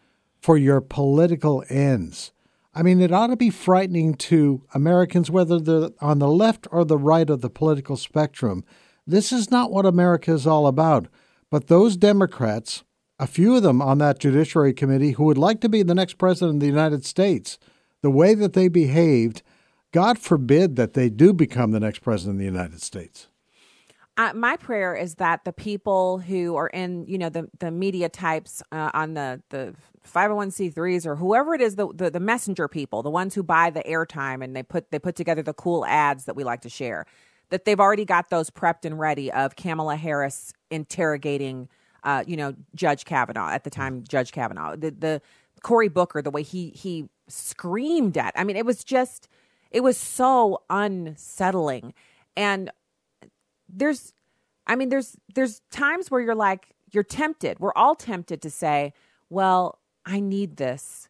[0.41, 2.31] for your political ends.
[2.77, 6.83] I mean, it ought to be frightening to Americans, whether they're on the left or
[6.83, 8.65] the right of the political spectrum.
[9.07, 11.07] This is not what America is all about.
[11.49, 12.83] But those Democrats,
[13.17, 16.17] a few of them on that Judiciary Committee who would like to be the next
[16.17, 17.57] president of the United States,
[18.01, 19.41] the way that they behaved,
[19.93, 23.29] God forbid that they do become the next president of the United States.
[24.17, 28.07] Uh, my prayer is that the people who are in, you know, the the media
[28.09, 33.03] types uh, on the the 501c3s or whoever it is, the, the, the messenger people,
[33.03, 36.25] the ones who buy the airtime and they put they put together the cool ads
[36.25, 37.05] that we like to share,
[37.49, 41.69] that they've already got those prepped and ready of Kamala Harris interrogating,
[42.03, 45.21] uh, you know, Judge Kavanaugh at the time, Judge Kavanaugh, the the
[45.63, 48.33] Cory Booker, the way he he screamed at.
[48.35, 49.27] I mean, it was just,
[49.71, 51.93] it was so unsettling,
[52.37, 52.71] and
[53.67, 54.13] there's
[54.67, 57.59] I mean there's there's times where you're like you're tempted.
[57.59, 58.93] We're all tempted to say,
[59.29, 61.09] "Well, I need this."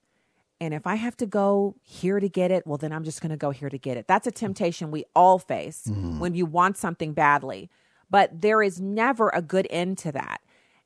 [0.62, 3.32] And if I have to go here to get it, well then I'm just going
[3.32, 4.08] to go here to get it.
[4.08, 6.20] That's a temptation we all face mm-hmm.
[6.20, 7.70] when you want something badly.
[8.10, 10.42] But there is never a good end to that.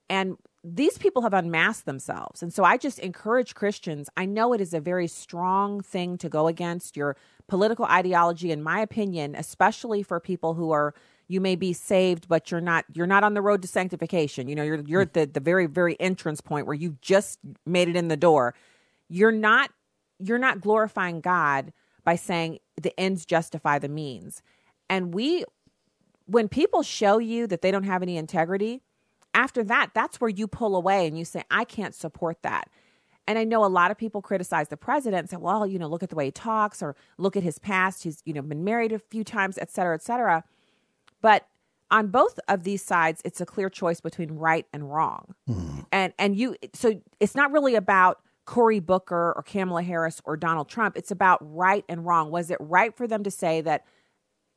[0.09, 2.41] And these people have unmasked themselves.
[2.41, 4.09] And so I just encourage Christians.
[4.17, 7.15] I know it is a very strong thing to go against your
[7.47, 10.93] political ideology, in my opinion, especially for people who are
[11.29, 14.55] you may be saved but you're not you're not on the road to sanctification you
[14.55, 17.95] know you're you're at the, the very very entrance point where you just made it
[17.95, 18.53] in the door
[19.07, 19.71] you're not
[20.19, 21.71] you're not glorifying god
[22.03, 24.41] by saying the ends justify the means
[24.89, 25.45] and we
[26.25, 28.81] when people show you that they don't have any integrity
[29.33, 32.69] after that that's where you pull away and you say i can't support that
[33.27, 35.87] and I know a lot of people criticize the president and say, well, you know,
[35.87, 38.01] look at the way he talks or look at his past.
[38.01, 40.43] He's, you know, been married a few times, et cetera, et cetera.
[41.21, 41.45] But
[41.91, 45.33] on both of these sides, it's a clear choice between right and wrong.
[45.49, 45.85] Mm.
[45.91, 50.69] And and you so it's not really about Cory Booker or Kamala Harris or Donald
[50.69, 50.97] Trump.
[50.97, 52.31] It's about right and wrong.
[52.31, 53.85] Was it right for them to say that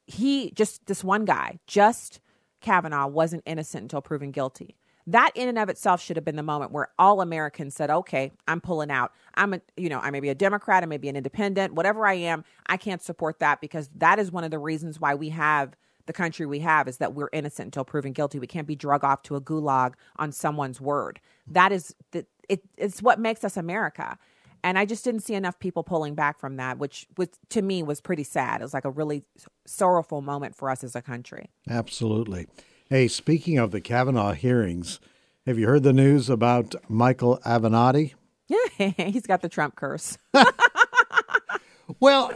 [0.07, 2.20] he just this one guy, just
[2.61, 4.77] Kavanaugh, wasn't innocent until proven guilty?
[5.07, 8.31] That in and of itself should have been the moment where all Americans said, "Okay,
[8.46, 9.12] I'm pulling out.
[9.35, 12.07] I'm a, you know, I may be a Democrat, I may be an independent, whatever
[12.07, 15.31] I am, I can't support that because that is one of the reasons why we
[15.31, 18.38] have the country we have is that we're innocent until proven guilty.
[18.38, 21.20] We can't be drug off to a gulag on someone's word.
[21.46, 24.18] That is the, it, it's what makes us America.
[24.64, 27.82] And I just didn't see enough people pulling back from that, which was to me
[27.82, 28.60] was pretty sad.
[28.60, 29.24] It was like a really
[29.66, 31.50] sorrowful moment for us as a country.
[31.68, 32.46] Absolutely.
[32.88, 35.00] Hey, speaking of the Kavanaugh hearings,
[35.46, 38.14] have you heard the news about Michael Avenatti?
[38.48, 40.18] Yeah, he's got the Trump curse.
[42.00, 42.30] well,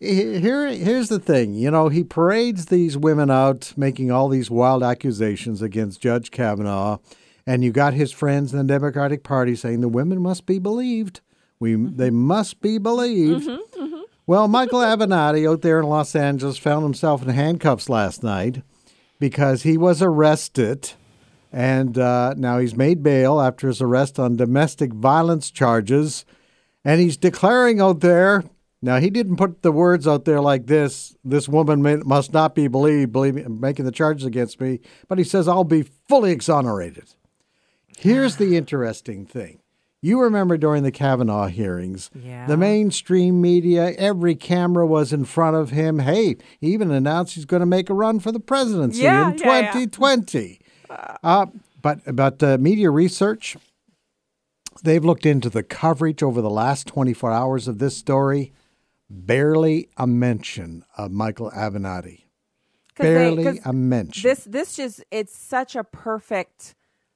[0.00, 4.82] here here's the thing you know he parades these women out making all these wild
[4.82, 6.98] accusations against judge kavanaugh
[7.46, 11.20] and you got his friends in the democratic party saying the women must be believed
[11.58, 11.96] we mm-hmm.
[11.96, 13.98] they must be believed mm-hmm, mm-hmm.
[14.28, 18.60] Well, Michael Avenatti out there in Los Angeles found himself in handcuffs last night
[19.18, 20.92] because he was arrested.
[21.50, 26.26] And uh, now he's made bail after his arrest on domestic violence charges.
[26.84, 28.44] And he's declaring out there
[28.80, 32.54] now, he didn't put the words out there like this this woman may, must not
[32.54, 37.14] be believed, believe, making the charges against me, but he says, I'll be fully exonerated.
[37.98, 39.60] Here's the interesting thing.
[40.00, 42.46] You remember during the Kavanaugh hearings, Yeah.
[42.46, 45.98] the mainstream media, every camera was in front of him.
[45.98, 49.38] Hey, he even announced he's going to make a run for the presidency Yeah, in
[49.38, 49.72] yeah, yeah.
[49.72, 50.60] 2020.
[51.24, 51.46] Uh,
[51.82, 53.56] but about uh, media research,
[54.84, 58.52] they've looked into the coverage over the last 24 hours of this story.
[59.10, 62.24] Barely a mention of Michael Avenatti.
[62.94, 64.28] 'Cause they- a mention.
[64.28, 66.74] This this just it's such a perfect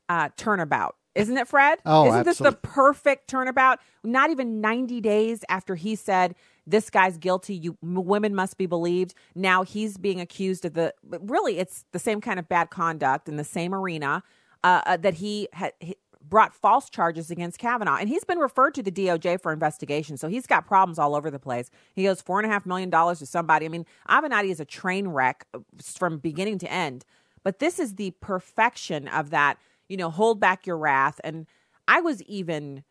[0.08, 1.80] uh, turnabout, isn't it, Fred?
[1.84, 3.78] Oh, isn't this the perfect turnabout?
[4.04, 6.34] Not even ninety days after he said
[6.66, 9.14] this guy's guilty, you m- women must be believed.
[9.34, 10.94] Now he's being accused of the.
[11.04, 14.22] Really, it's the same kind of bad conduct in the same arena
[14.62, 15.72] uh, uh, that he had.
[15.80, 15.96] He,
[16.32, 20.16] Brought false charges against Kavanaugh, and he's been referred to the DOJ for investigation.
[20.16, 21.70] So he's got problems all over the place.
[21.94, 23.66] He owes four and a half million dollars to somebody.
[23.66, 27.04] I mean, Avenatti is a train wreck uh, from beginning to end.
[27.44, 29.58] But this is the perfection of that,
[29.90, 31.20] you know, hold back your wrath.
[31.22, 31.46] And
[31.86, 32.82] I was even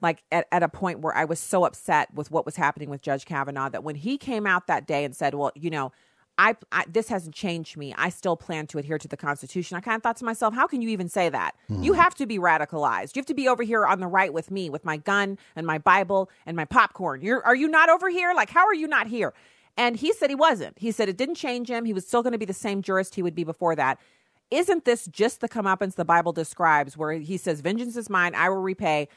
[0.00, 3.02] like at, at a point where I was so upset with what was happening with
[3.02, 5.92] Judge Kavanaugh that when he came out that day and said, well, you know,
[6.36, 7.94] I, I this hasn't changed me.
[7.96, 9.76] I still plan to adhere to the Constitution.
[9.76, 11.54] I kind of thought to myself, how can you even say that?
[11.68, 12.00] You hmm.
[12.00, 13.14] have to be radicalized.
[13.14, 15.66] You have to be over here on the right with me, with my gun and
[15.66, 17.22] my Bible and my popcorn.
[17.22, 18.32] You're are you not over here?
[18.34, 19.32] Like, how are you not here?
[19.76, 20.78] And he said he wasn't.
[20.78, 21.84] He said it didn't change him.
[21.84, 23.98] He was still going to be the same jurist he would be before that.
[24.50, 28.48] Isn't this just the comeuppance the Bible describes, where he says, "Vengeance is mine; I
[28.48, 29.08] will repay"?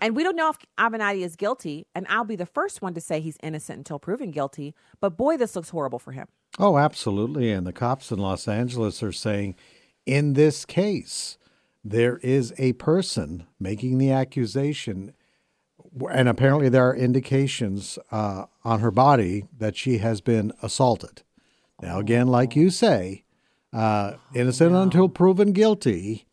[0.00, 3.00] And we don't know if Avenatti is guilty, and I'll be the first one to
[3.00, 4.74] say he's innocent until proven guilty.
[5.00, 6.28] But boy, this looks horrible for him.
[6.58, 7.50] Oh, absolutely.
[7.50, 9.56] And the cops in Los Angeles are saying
[10.06, 11.38] in this case,
[11.84, 15.12] there is a person making the accusation,
[16.10, 21.22] and apparently there are indications uh, on her body that she has been assaulted.
[21.82, 23.24] Now, again, like you say,
[23.72, 26.26] uh, innocent until proven guilty.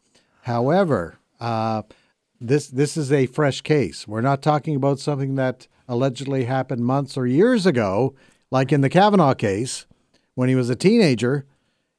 [0.44, 1.84] However, uh,
[2.40, 4.08] this this is a fresh case.
[4.08, 8.16] We're not talking about something that allegedly happened months or years ago,
[8.52, 9.86] like in the Kavanaugh case
[10.42, 11.46] when he was a teenager.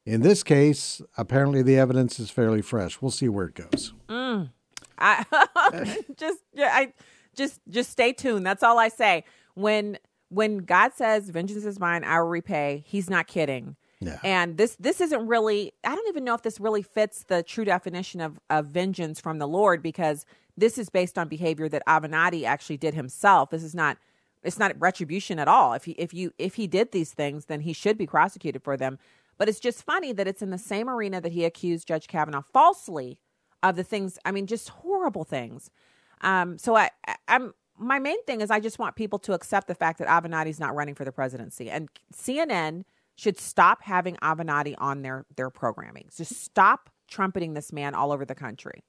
[0.05, 3.01] In this case, apparently the evidence is fairly fresh.
[3.01, 3.93] We'll see where it goes.
[4.09, 4.49] Mm.
[4.97, 5.23] I
[6.17, 6.91] just yeah, I
[7.37, 8.45] just just stay tuned.
[8.45, 9.23] That's all I say.
[9.53, 13.77] When when God says vengeance is mine, I will repay, he's not kidding.
[14.01, 14.19] Yeah.
[14.25, 17.63] And this this isn't really I don't even know if this really fits the true
[17.63, 20.25] definition of, of vengeance from the Lord because
[20.57, 23.51] this is based on behavior that Avenatti actually did himself.
[23.51, 23.97] This is not
[24.43, 25.73] it's not retribution at all.
[25.73, 28.77] If he if you if he did these things, then he should be prosecuted for
[28.77, 28.99] them.
[29.37, 32.43] But it's just funny that it's in the same arena that he accused Judge Kavanaugh
[32.53, 33.17] falsely
[33.63, 34.19] of the things.
[34.25, 35.71] I mean, just horrible things.
[36.21, 39.67] Um, so I, I I'm my main thing is I just want people to accept
[39.67, 42.83] the fact that Avenatti's not running for the presidency, and CNN
[43.15, 46.09] should stop having Avenatti on their their programming.
[46.15, 48.83] Just stop trumpeting this man all over the country.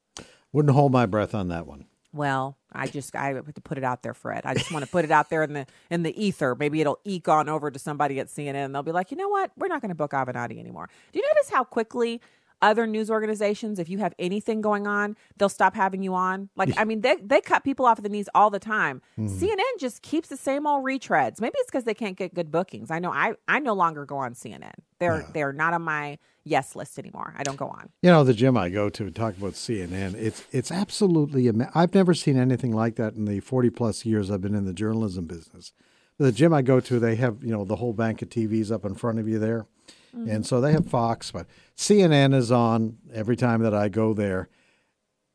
[0.51, 1.85] Wouldn't hold my breath on that one.
[2.15, 4.45] Well, I just I have to put it out there, Fred.
[4.45, 6.55] I just want to put it out there in the in the ether.
[6.55, 9.27] Maybe it'll eke on over to somebody at CNN, and they'll be like, you know
[9.27, 9.51] what?
[9.57, 10.89] We're not going to book Avenatti anymore.
[11.11, 12.21] Do you notice how quickly
[12.65, 16.49] other news organizations, if you have anything going on, they'll stop having you on?
[16.55, 19.01] Like, I mean, they they cut people off at the knees all the time.
[19.17, 19.37] Mm-hmm.
[19.37, 21.39] CNN just keeps the same old retreads.
[21.39, 22.89] Maybe it's because they can't get good bookings.
[22.89, 24.73] I know I I no longer go on CNN.
[24.99, 27.35] They're they're not on my yes list anymore.
[27.37, 27.89] I don't go on.
[28.01, 30.15] You know, the gym I go to talk about CNN.
[30.15, 31.51] It's it's absolutely.
[31.75, 34.73] I've never seen anything like that in the forty plus years I've been in the
[34.73, 35.71] journalism business.
[36.17, 38.85] The gym I go to, they have you know the whole bank of TVs up
[38.85, 39.67] in front of you there,
[40.15, 41.45] and so they have Fox, but
[41.77, 44.47] CNN is on every time that I go there,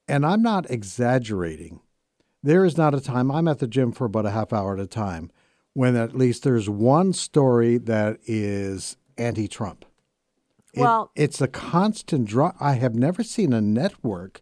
[0.09, 1.81] and I'm not exaggerating.
[2.43, 4.81] There is not a time I'm at the gym for about a half hour at
[4.81, 5.31] a time
[5.75, 9.85] when at least there's one story that is anti-Trump.
[10.73, 12.53] It- Well- it's a constant draw.
[12.59, 14.41] I have never seen a network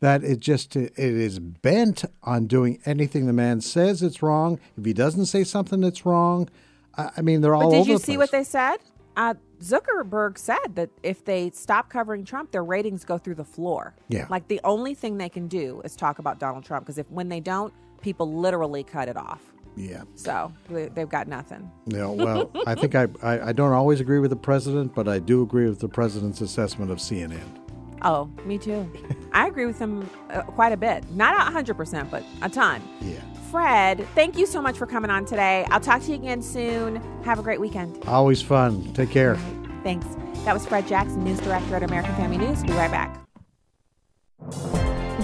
[0.00, 4.58] that it just it is bent on doing anything the man says it's wrong.
[4.76, 6.48] If he doesn't say something that's wrong,
[6.96, 8.18] I, mean they're all But did you see place.
[8.18, 8.76] what they said?
[9.16, 13.94] Uh, Zuckerberg said that if they stop covering Trump, their ratings go through the floor.
[14.08, 14.26] Yeah.
[14.28, 17.28] Like the only thing they can do is talk about Donald Trump because if when
[17.28, 19.40] they don't, people literally cut it off.
[19.76, 20.04] Yeah.
[20.14, 21.70] So they, they've got nothing.
[21.86, 25.18] Yeah, well, I think I, I I don't always agree with the president, but I
[25.18, 27.65] do agree with the president's assessment of CNN.
[28.06, 28.88] Oh, me too.
[29.32, 31.10] I agree with him uh, quite a bit.
[31.10, 32.80] Not a hundred percent, but a ton.
[33.00, 33.20] Yeah.
[33.50, 35.66] Fred, thank you so much for coming on today.
[35.70, 37.02] I'll talk to you again soon.
[37.24, 38.04] Have a great weekend.
[38.06, 38.92] Always fun.
[38.92, 39.34] Take care.
[39.82, 40.06] Thanks.
[40.44, 42.62] That was Fred Jackson, news director at American Family News.
[42.62, 43.20] Be right back.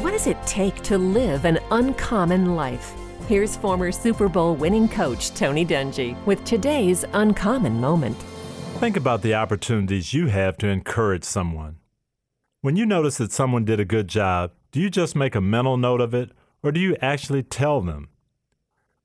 [0.03, 2.93] What does it take to live an uncommon life?
[3.29, 8.17] Here's former Super Bowl winning coach Tony Dungy with today's uncommon moment.
[8.81, 11.77] Think about the opportunities you have to encourage someone.
[12.63, 15.77] When you notice that someone did a good job, do you just make a mental
[15.77, 16.31] note of it
[16.63, 18.09] or do you actually tell them?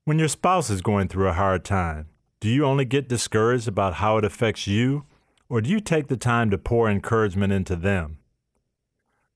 [0.04, 2.06] When your spouse is going through a hard time,
[2.38, 5.06] do you only get discouraged about how it affects you
[5.48, 8.18] or do you take the time to pour encouragement into them?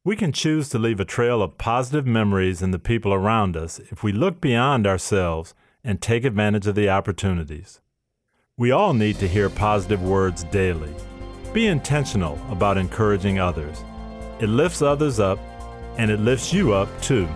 [0.05, 3.81] We can choose to leave a trail of positive memories in the people around us
[3.91, 5.53] if we look beyond ourselves
[5.83, 7.81] and take advantage of the opportunities.
[8.57, 10.95] We all need to hear positive words daily.
[11.53, 13.83] Be intentional about encouraging others.
[14.43, 15.39] It lifts others up,
[15.99, 17.29] and it lifts you up too.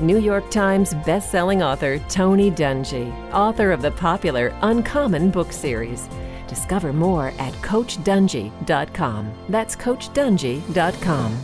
[0.00, 6.08] New York Times bestselling author Tony Dungy, author of the popular Uncommon book series.
[6.48, 9.32] Discover more at CoachDungy.com.
[9.50, 11.36] That's CoachDungy.com.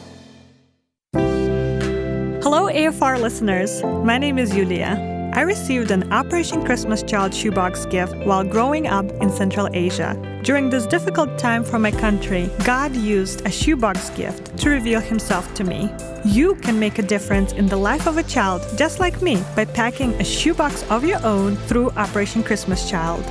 [2.42, 3.82] Hello, AFR listeners.
[3.82, 5.11] My name is Yulia.
[5.34, 10.14] I received an Operation Christmas Child shoebox gift while growing up in Central Asia.
[10.44, 15.54] During this difficult time for my country, God used a shoebox gift to reveal Himself
[15.54, 15.90] to me.
[16.22, 19.64] You can make a difference in the life of a child just like me by
[19.64, 23.24] packing a shoebox of your own through Operation Christmas Child.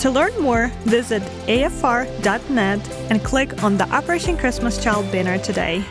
[0.00, 5.84] To learn more, visit afr.net and click on the Operation Christmas Child banner today.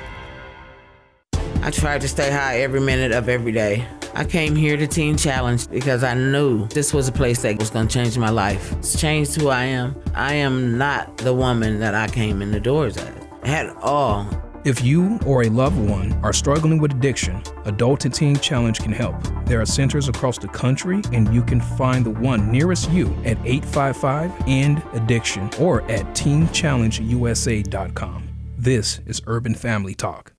[1.61, 3.87] I try to stay high every minute of every day.
[4.15, 7.69] I came here to Teen Challenge because I knew this was a place that was
[7.69, 8.71] going to change my life.
[8.77, 10.01] It's changed who I am.
[10.13, 13.13] I am not the woman that I came in the doors as
[13.43, 14.29] at all.
[14.63, 18.91] If you or a loved one are struggling with addiction, Adult and Teen Challenge can
[18.91, 19.15] help.
[19.45, 23.37] There are centers across the country, and you can find the one nearest you at
[23.45, 28.29] 855 END Addiction or at teenchallengeusa.com.
[28.57, 30.34] This is Urban Family Talk.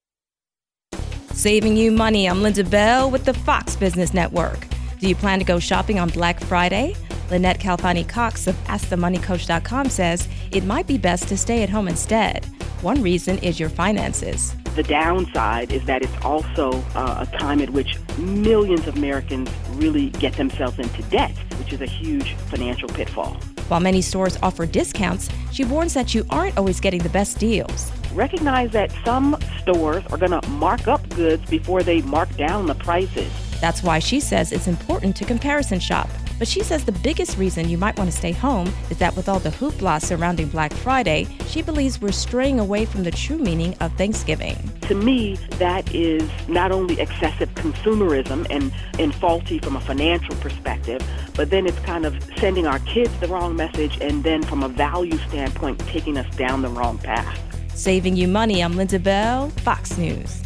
[1.37, 2.27] Saving you money.
[2.27, 4.67] I'm Linda Bell with the Fox Business Network.
[4.99, 6.97] Do you plan to go shopping on Black Friday?
[7.29, 12.47] Lynnette Khalfani Cox of AskTheMoneyCoach.com says it might be best to stay at home instead.
[12.81, 14.55] One reason is your finances.
[14.77, 20.09] The downside is that it's also uh, a time at which millions of Americans really
[20.11, 23.35] get themselves into debt, which is a huge financial pitfall.
[23.69, 27.93] While many stores offer discounts, she warns that you aren't always getting the best deals.
[28.15, 29.37] Recognize that some
[29.67, 33.31] stores are going to mark up goods before they mark down the prices.
[33.61, 36.09] That's why she says it's important to comparison shop.
[36.39, 39.29] But she says the biggest reason you might want to stay home is that with
[39.29, 43.75] all the hoopla surrounding Black Friday, she believes we're straying away from the true meaning
[43.81, 44.57] of Thanksgiving.
[44.83, 51.03] To me, that is not only excessive consumerism and, and faulty from a financial perspective,
[51.35, 54.69] but then it's kind of sending our kids the wrong message and then from a
[54.69, 57.46] value standpoint, taking us down the wrong path.
[57.77, 60.43] Saving you money, I'm Linda Bell, Fox News.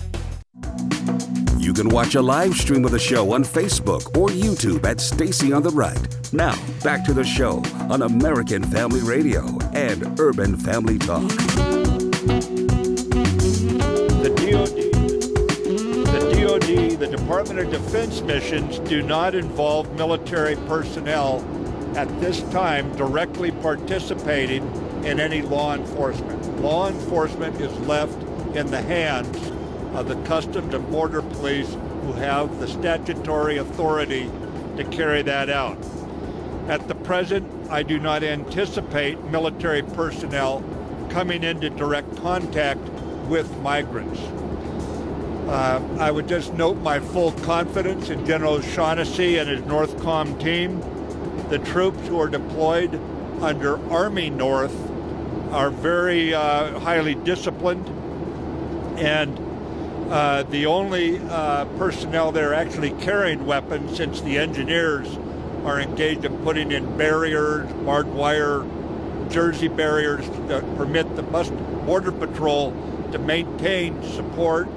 [1.58, 5.52] You can watch a live stream of the show on Facebook or YouTube at Stacy
[5.52, 6.08] on the Right.
[6.32, 11.28] Now, back to the show on American Family Radio and Urban Family Talk.
[14.18, 14.74] The DoD,
[16.12, 21.44] the DoD, the Department of Defense missions do not involve military personnel
[21.96, 24.66] at this time directly participating
[25.04, 26.39] in any law enforcement.
[26.60, 28.22] Law enforcement is left
[28.54, 29.34] in the hands
[29.94, 34.30] of the Customs and Border Police who have the statutory authority
[34.76, 35.78] to carry that out.
[36.68, 40.62] At the present, I do not anticipate military personnel
[41.08, 42.86] coming into direct contact
[43.28, 44.20] with migrants.
[45.48, 50.80] Uh, I would just note my full confidence in General O'Shaughnessy and his NORTHCOM team.
[51.48, 53.00] The troops who are deployed
[53.40, 54.89] under Army North
[55.52, 57.88] are very uh, highly disciplined
[58.98, 59.38] and
[60.10, 65.18] uh, the only uh, personnel there actually carrying weapons, since the engineers
[65.64, 68.64] are engaged in putting in barriers, barbed wire,
[69.30, 72.72] jersey barriers that permit the border patrol
[73.12, 74.68] to maintain support,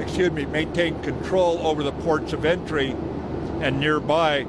[0.00, 2.90] excuse me, maintain control over the ports of entry
[3.60, 4.44] and nearby.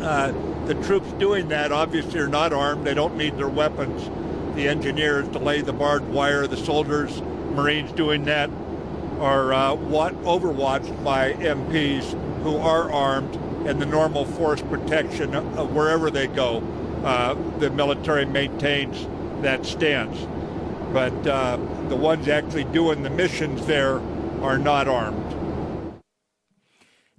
[0.00, 0.32] Uh,
[0.66, 2.86] the troops doing that obviously are not armed.
[2.86, 4.08] They don't need their weapons.
[4.56, 7.20] The engineers to lay the barbed wire, the soldiers,
[7.52, 8.48] Marines doing that
[9.20, 13.34] are uh, overwatched by MPs who are armed
[13.66, 16.62] and the normal force protection of wherever they go.
[17.04, 19.06] Uh, the military maintains
[19.42, 20.26] that stance.
[20.90, 21.56] But uh,
[21.88, 24.00] the ones actually doing the missions there
[24.40, 25.35] are not armed.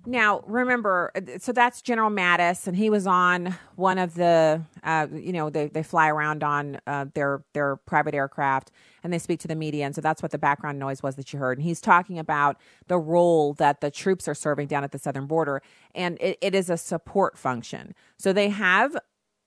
[0.07, 5.07] Now, remember, uh, so that's General Mattis, and he was on one of the, uh,
[5.13, 8.71] you know, they, they fly around on uh, their their private aircraft,
[9.03, 11.33] and they speak to the media, and so that's what the background noise was that
[11.33, 11.57] you heard.
[11.57, 12.55] And he's talking about
[12.87, 15.61] the role that the troops are serving down at the southern border,
[15.93, 17.93] and it, it is a support function.
[18.17, 18.95] So they have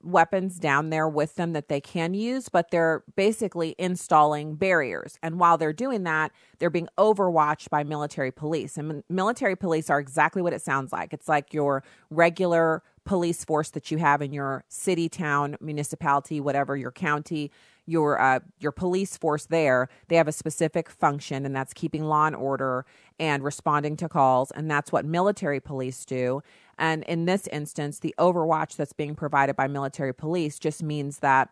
[0.03, 5.17] weapons down there with them that they can use, but they're basically installing barriers.
[5.21, 8.77] And while they're doing that, they're being overwatched by military police.
[8.77, 11.13] And military police are exactly what it sounds like.
[11.13, 16.77] It's like your regular police force that you have in your city, town, municipality, whatever
[16.77, 17.51] your county
[17.87, 22.27] your uh, your police force there they have a specific function and that's keeping law
[22.27, 22.85] and order
[23.19, 26.41] and responding to calls and that's what military police do
[26.77, 31.49] and in this instance the overwatch that's being provided by military police just means that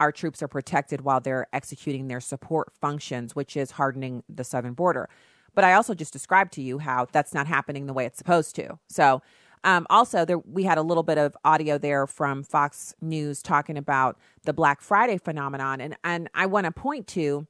[0.00, 4.74] our troops are protected while they're executing their support functions which is hardening the southern
[4.74, 5.08] border
[5.54, 8.54] but i also just described to you how that's not happening the way it's supposed
[8.54, 9.22] to so
[9.64, 13.78] um, also, there we had a little bit of audio there from Fox News talking
[13.78, 17.46] about the Black Friday phenomenon, and and I want to point to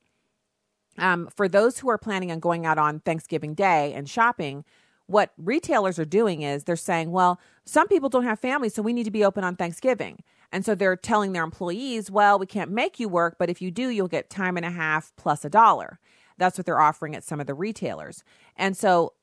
[0.99, 4.65] um, for those who are planning on going out on Thanksgiving Day and shopping.
[5.07, 8.93] What retailers are doing is they're saying, well, some people don't have families, so we
[8.93, 10.23] need to be open on Thanksgiving.
[10.53, 13.71] And so they're telling their employees, well, we can't make you work, but if you
[13.71, 15.99] do, you'll get time and a half plus a dollar.
[16.39, 18.23] That's what they're offering at some of the retailers.
[18.57, 19.15] And so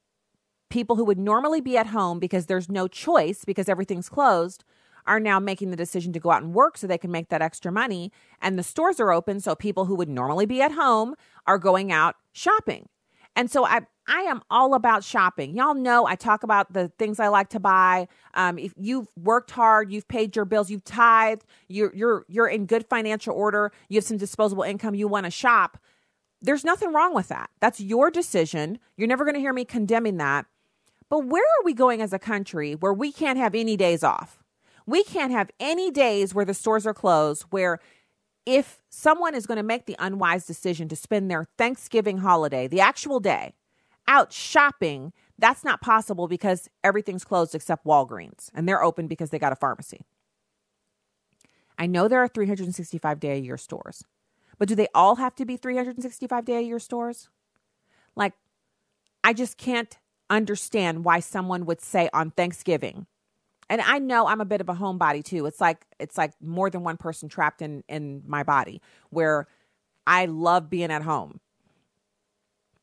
[0.69, 4.63] people who would normally be at home because there's no choice because everything's closed
[5.05, 7.41] are now making the decision to go out and work so they can make that
[7.41, 8.11] extra money.
[8.41, 9.39] And the stores are open.
[9.39, 11.15] So people who would normally be at home
[11.47, 12.89] are going out shopping.
[13.36, 15.55] And so I, I am all about shopping.
[15.55, 18.07] Y'all know I talk about the things I like to buy.
[18.34, 22.66] Um, if you've worked hard, you've paid your bills, you've tithed, you're you're you're in
[22.66, 25.78] good financial order, you have some disposable income, you want to shop.
[26.41, 27.51] There's nothing wrong with that.
[27.60, 28.80] That's your decision.
[28.97, 30.47] You're never going to hear me condemning that.
[31.10, 34.41] But where are we going as a country where we can't have any days off?
[34.86, 37.80] We can't have any days where the stores are closed, where
[38.45, 42.80] if someone is going to make the unwise decision to spend their Thanksgiving holiday, the
[42.80, 43.53] actual day,
[44.10, 49.39] out shopping, that's not possible because everything's closed except Walgreens, and they're open because they
[49.39, 50.01] got a pharmacy.
[51.78, 54.03] I know there are 365 day a year stores,
[54.57, 57.30] but do they all have to be 365 day a year stores?
[58.16, 58.34] Like,
[59.24, 59.97] I just can't
[60.30, 63.05] understand why someone would say on Thanksgiving.
[63.70, 65.45] And I know I'm a bit of a homebody too.
[65.45, 68.82] It's like it's like more than one person trapped in in my body
[69.12, 69.47] where
[70.07, 71.39] I love being at home.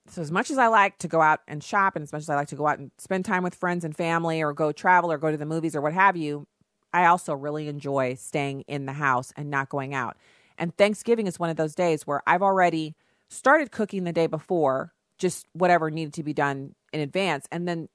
[0.08, 2.30] So as much as I like to go out and shop and as much as
[2.30, 5.10] I like to go out and spend time with friends and family or go travel
[5.10, 6.46] or go to the movies or what have you,
[6.92, 10.16] I also really enjoy staying in the house and not going out.
[10.58, 12.94] And Thanksgiving is one of those days where I've already
[13.28, 17.46] started cooking the day before, just whatever needed to be done in advance.
[17.50, 17.88] And then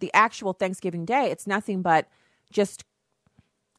[0.00, 2.06] the actual Thanksgiving day, it's nothing but
[2.52, 2.84] just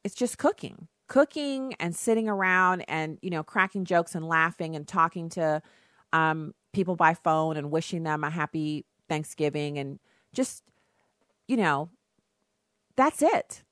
[0.04, 0.88] it's just cooking.
[1.08, 5.62] Cooking and sitting around and, you know, cracking jokes and laughing and talking to
[6.12, 9.99] um, people by phone and wishing them a happy Thanksgiving and
[10.34, 10.63] just,
[11.47, 11.89] you know,
[12.95, 13.63] that's it.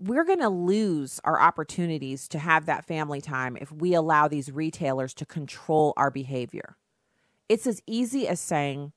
[0.00, 4.50] We're going to lose our opportunities to have that family time if we allow these
[4.50, 6.76] retailers to control our behavior.
[7.48, 8.92] It's as easy as saying,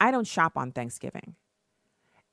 [0.00, 1.36] I don't shop on Thanksgiving.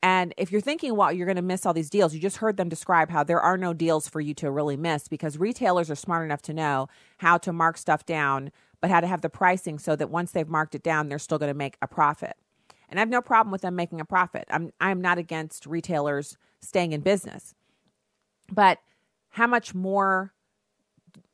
[0.04, 2.56] And if you're thinking, well, you're going to miss all these deals, you just heard
[2.56, 5.96] them describe how there are no deals for you to really miss because retailers are
[5.96, 8.52] smart enough to know how to mark stuff down,
[8.82, 11.40] but how to have the pricing so that once they've marked it down, they're still
[11.40, 12.36] going to make a profit.
[12.90, 14.46] And I have no problem with them making a profit.
[14.50, 17.54] I'm I'm not against retailers staying in business.
[18.52, 18.80] But
[19.30, 20.34] how much more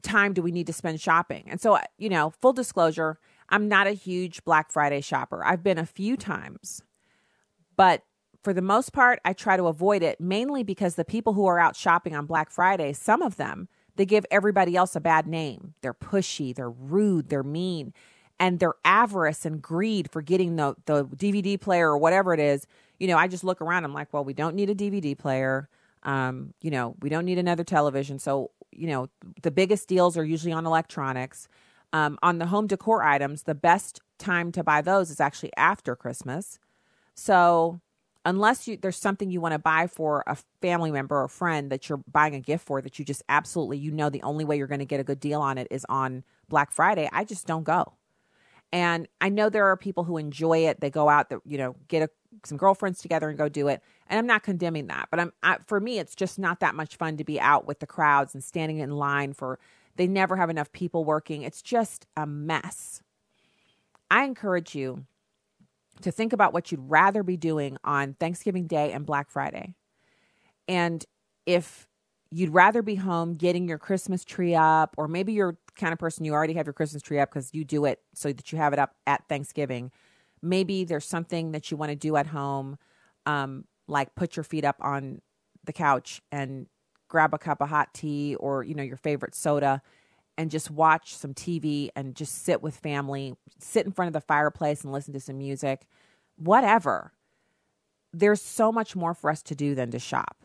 [0.01, 1.45] time do we need to spend shopping?
[1.47, 3.19] And so, you know, full disclosure,
[3.49, 5.45] I'm not a huge Black Friday shopper.
[5.45, 6.81] I've been a few times,
[7.75, 8.03] but
[8.43, 11.59] for the most part, I try to avoid it mainly because the people who are
[11.59, 15.73] out shopping on Black Friday, some of them, they give everybody else a bad name.
[15.81, 17.93] They're pushy, they're rude, they're mean,
[18.39, 22.65] and their avarice and greed for getting the, the DVD player or whatever it is.
[22.99, 25.69] You know, I just look around, I'm like, well, we don't need a DVD player.
[26.03, 28.19] Um, you know, we don't need another television.
[28.19, 29.09] So, you know,
[29.41, 31.47] the biggest deals are usually on electronics.
[31.93, 35.95] Um, on the home decor items, the best time to buy those is actually after
[35.95, 36.59] Christmas.
[37.13, 37.79] So,
[38.25, 41.89] unless you there's something you want to buy for a family member or friend that
[41.89, 44.67] you're buying a gift for that you just absolutely you know the only way you're
[44.67, 47.63] going to get a good deal on it is on Black Friday, I just don't
[47.63, 47.93] go.
[48.71, 50.81] And I know there are people who enjoy it.
[50.81, 52.09] They go out, that you know, get a,
[52.43, 53.81] some girlfriends together and go do it.
[54.07, 56.95] And I'm not condemning that, but I'm I, for me, it's just not that much
[56.95, 59.59] fun to be out with the crowds and standing in line for
[59.95, 61.43] they never have enough people working.
[61.43, 63.03] It's just a mess.
[64.09, 65.05] I encourage you
[66.01, 69.75] to think about what you'd rather be doing on Thanksgiving Day and Black Friday.
[70.67, 71.03] And
[71.45, 71.87] if
[72.31, 75.99] you'd rather be home getting your Christmas tree up, or maybe you're the kind of
[75.99, 78.57] person you already have your Christmas tree up because you do it so that you
[78.57, 79.91] have it up at Thanksgiving.
[80.41, 82.77] Maybe there's something that you want to do at home,
[83.25, 85.21] um, like put your feet up on
[85.63, 86.67] the couch and
[87.07, 89.81] grab a cup of hot tea or you know your favorite soda
[90.37, 94.21] and just watch some TV and just sit with family, sit in front of the
[94.21, 95.87] fireplace and listen to some music,
[96.37, 97.11] whatever.
[98.11, 100.37] There's so much more for us to do than to shop.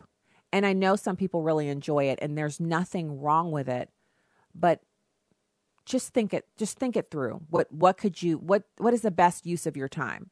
[0.51, 3.89] And I know some people really enjoy it and there's nothing wrong with it,
[4.55, 4.81] but
[5.85, 7.41] just think it just think it through.
[7.49, 10.29] What what could you what what is the best use of your time?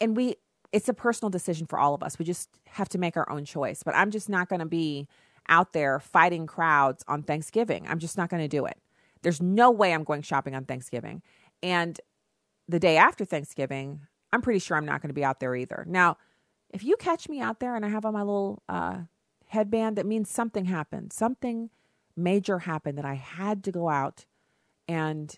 [0.00, 0.36] And we
[0.72, 2.18] it's a personal decision for all of us.
[2.18, 3.84] We just have to make our own choice.
[3.84, 5.06] But I'm just not going to be
[5.48, 7.86] out there fighting crowds on Thanksgiving.
[7.88, 8.78] I'm just not going to do it.
[9.22, 11.22] There's no way I'm going shopping on Thanksgiving.
[11.62, 12.00] And
[12.68, 14.00] the day after Thanksgiving,
[14.32, 15.84] I'm pretty sure I'm not going to be out there either.
[15.88, 16.16] Now,
[16.70, 18.98] if you catch me out there and I have on my little uh,
[19.46, 21.12] headband, that means something happened.
[21.12, 21.70] Something
[22.16, 24.26] major happened that I had to go out.
[24.88, 25.34] And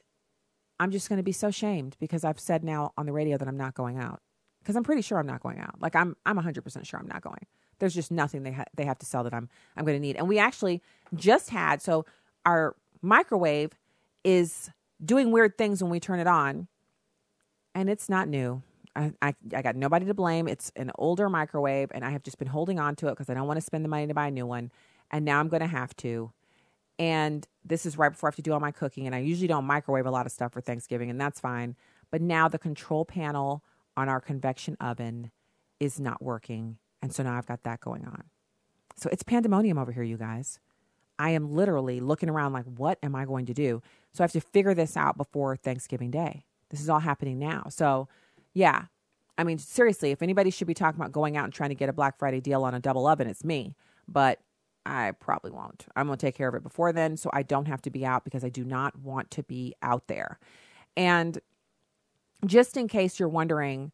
[0.80, 3.46] I'm just going to be so shamed because I've said now on the radio that
[3.46, 4.20] I'm not going out.
[4.60, 5.80] Because I'm pretty sure I'm not going out.
[5.80, 7.46] Like I'm, I'm 100% sure I'm not going.
[7.78, 10.16] There's just nothing they ha- they have to sell that I'm I'm going to need.
[10.16, 10.82] And we actually
[11.14, 12.06] just had so
[12.44, 13.72] our microwave
[14.24, 14.70] is
[15.04, 16.68] doing weird things when we turn it on,
[17.74, 18.62] and it's not new.
[18.94, 20.48] I, I, I got nobody to blame.
[20.48, 23.34] It's an older microwave, and I have just been holding on to it because I
[23.34, 24.72] don't want to spend the money to buy a new one.
[25.10, 26.32] And now I'm going to have to.
[26.98, 29.06] And this is right before I have to do all my cooking.
[29.06, 31.76] And I usually don't microwave a lot of stuff for Thanksgiving, and that's fine.
[32.10, 33.62] But now the control panel
[33.96, 35.30] on our convection oven
[35.78, 36.78] is not working.
[37.06, 38.24] And so now I've got that going on.
[38.96, 40.58] So it's pandemonium over here, you guys.
[41.20, 43.80] I am literally looking around like, what am I going to do?
[44.12, 46.46] So I have to figure this out before Thanksgiving Day.
[46.70, 47.66] This is all happening now.
[47.68, 48.08] So,
[48.54, 48.86] yeah.
[49.38, 51.88] I mean, seriously, if anybody should be talking about going out and trying to get
[51.88, 53.76] a Black Friday deal on a double oven, it's me.
[54.08, 54.40] But
[54.84, 55.86] I probably won't.
[55.94, 58.04] I'm going to take care of it before then so I don't have to be
[58.04, 60.40] out because I do not want to be out there.
[60.96, 61.38] And
[62.44, 63.92] just in case you're wondering,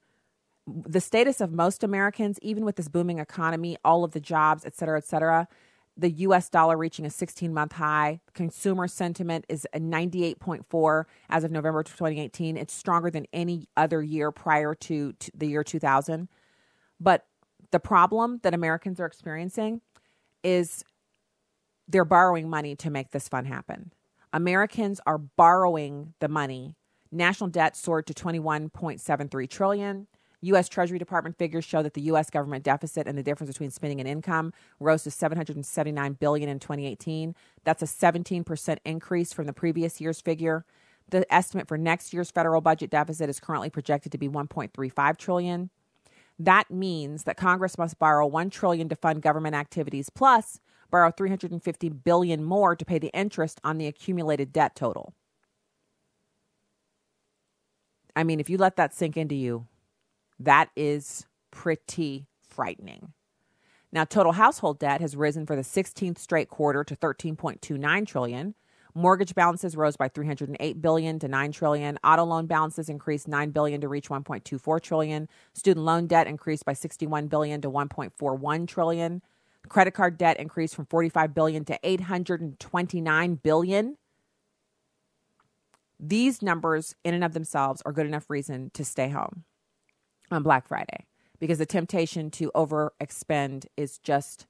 [0.67, 4.75] the status of most Americans, even with this booming economy, all of the jobs, et
[4.75, 5.49] cetera, et cetera,
[5.97, 8.21] the US dollar reaching a 16 month high.
[8.33, 12.57] Consumer sentiment is a 98.4 as of November 2018.
[12.57, 16.29] It's stronger than any other year prior to, the year 2000.
[16.99, 17.27] But
[17.73, 19.81] the problem that Americans are experiencing
[20.43, 20.85] is
[21.89, 23.93] they're borrowing money to make this fun happen.
[24.33, 26.75] Americans are borrowing the money.
[27.11, 30.07] National debt soared to 21.73 trillion.
[30.43, 30.68] U.S.
[30.68, 32.30] Treasury Department figures show that the U.S.
[32.30, 37.34] government deficit and the difference between spending and income rose to 779 billion in 2018.
[37.64, 40.64] That's a 17% increase from the previous year's figure.
[41.11, 45.70] The estimate for next year's federal budget deficit is currently projected to be 1.35 trillion.
[46.38, 50.59] That means that Congress must borrow 1 trillion to fund government activities plus
[50.90, 55.14] borrow 350 billion more to pay the interest on the accumulated debt total.
[58.14, 59.66] I mean, if you let that sink into you,
[60.45, 63.12] that is pretty frightening.
[63.93, 68.55] Now, total household debt has risen for the 16th straight quarter to 13.29 trillion.
[68.95, 71.99] Mortgage balances rose by 308 billion to 9 trillion.
[72.05, 75.28] Auto loan balances increased 9 billion to reach 1.24 trillion.
[75.55, 79.22] Student loan debt increased by 61 billion to 1.41 trillion.
[79.68, 83.97] Credit card debt increased from 45 billion to 829 billion.
[85.99, 89.45] These numbers in and of themselves are good enough reason to stay home
[90.33, 91.07] on Black Friday
[91.43, 94.47] because the temptation to overexpend is just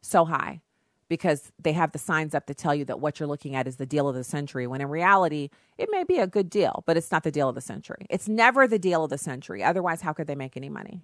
[0.00, 0.62] so high
[1.10, 3.76] because they have the signs up to tell you that what you're looking at is
[3.76, 6.96] the deal of the century when in reality it may be a good deal but
[6.96, 8.06] it's not the deal of the century.
[8.08, 9.62] It's never the deal of the century.
[9.62, 11.02] Otherwise how could they make any money?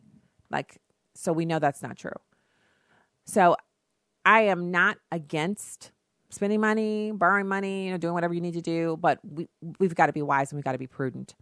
[0.50, 0.78] Like
[1.14, 2.18] so we know that's not true.
[3.26, 3.56] So
[4.24, 5.92] i am not against
[6.30, 9.48] spending money borrowing money you know doing whatever you need to do but we,
[9.78, 11.34] we've got to be wise and we've got to be prudent.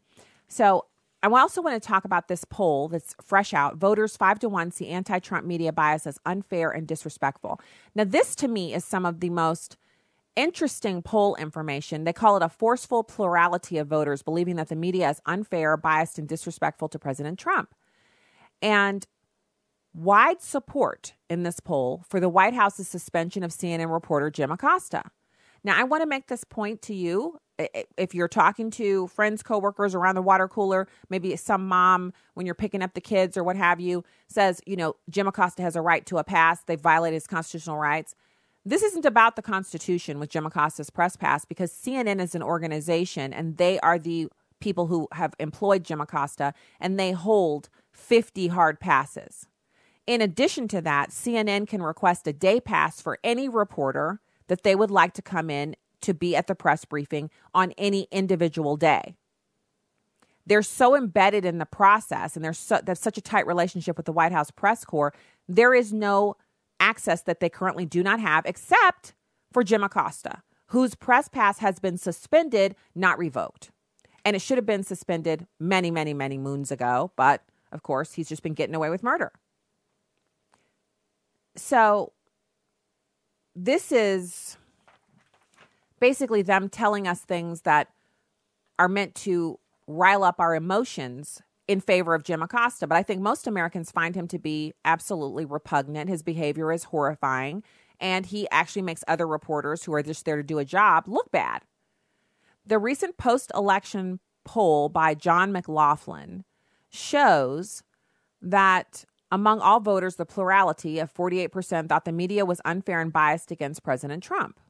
[0.48, 0.86] So
[1.24, 3.76] I also want to talk about this poll that's fresh out.
[3.76, 7.60] Voters five to one see anti Trump media bias as unfair and disrespectful.
[7.94, 9.78] Now, this to me is some of the most
[10.36, 12.04] interesting poll information.
[12.04, 16.18] They call it a forceful plurality of voters believing that the media is unfair, biased,
[16.18, 17.74] and disrespectful to President Trump.
[18.60, 19.06] And
[19.94, 25.04] wide support in this poll for the White House's suspension of CNN reporter Jim Acosta.
[25.62, 29.94] Now, I want to make this point to you if you're talking to friends, coworkers
[29.94, 33.56] around the water cooler, maybe some mom when you're picking up the kids or what
[33.56, 36.62] have you says, you know, Jim Acosta has a right to a pass.
[36.62, 38.14] They violated his constitutional rights.
[38.64, 43.32] This isn't about the Constitution with Jim Acosta's press pass because CNN is an organization
[43.32, 44.28] and they are the
[44.64, 49.46] people who have employed Jim Acosta, and they hold 50 hard passes.
[50.06, 54.74] In addition to that, CNN can request a day pass for any reporter that they
[54.74, 59.14] would like to come in to be at the press briefing on any individual day.
[60.46, 64.06] They're so embedded in the process and there's so, that's such a tight relationship with
[64.06, 65.14] the White House press corps.
[65.48, 66.36] There is no
[66.78, 69.14] access that they currently do not have except
[69.52, 73.70] for Jim Acosta, whose press pass has been suspended, not revoked.
[74.24, 77.12] And it should have been suspended many, many, many moons ago.
[77.16, 77.42] But
[77.72, 79.32] of course, he's just been getting away with murder.
[81.56, 82.12] So
[83.54, 84.58] this is
[86.04, 87.88] basically them telling us things that
[88.78, 92.86] are meant to rile up our emotions in favor of Jim Acosta.
[92.86, 96.10] But I think most Americans find him to be absolutely repugnant.
[96.10, 97.62] His behavior is horrifying.
[97.98, 101.32] And he actually makes other reporters who are just there to do a job look
[101.32, 101.62] bad.
[102.66, 106.44] The recent post election poll by John McLaughlin
[106.90, 107.82] shows
[108.42, 113.50] that among all voters, the plurality of 48% thought the media was unfair and biased
[113.50, 114.60] against President Trump.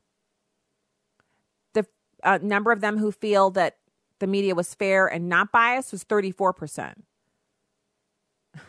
[2.24, 3.76] Uh, number of them who feel that
[4.18, 6.94] the media was fair and not biased was 34%.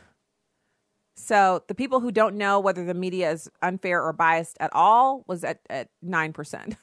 [1.18, 5.24] So the people who don't know whether the media is unfair or biased at all
[5.28, 6.78] was at, at 9%.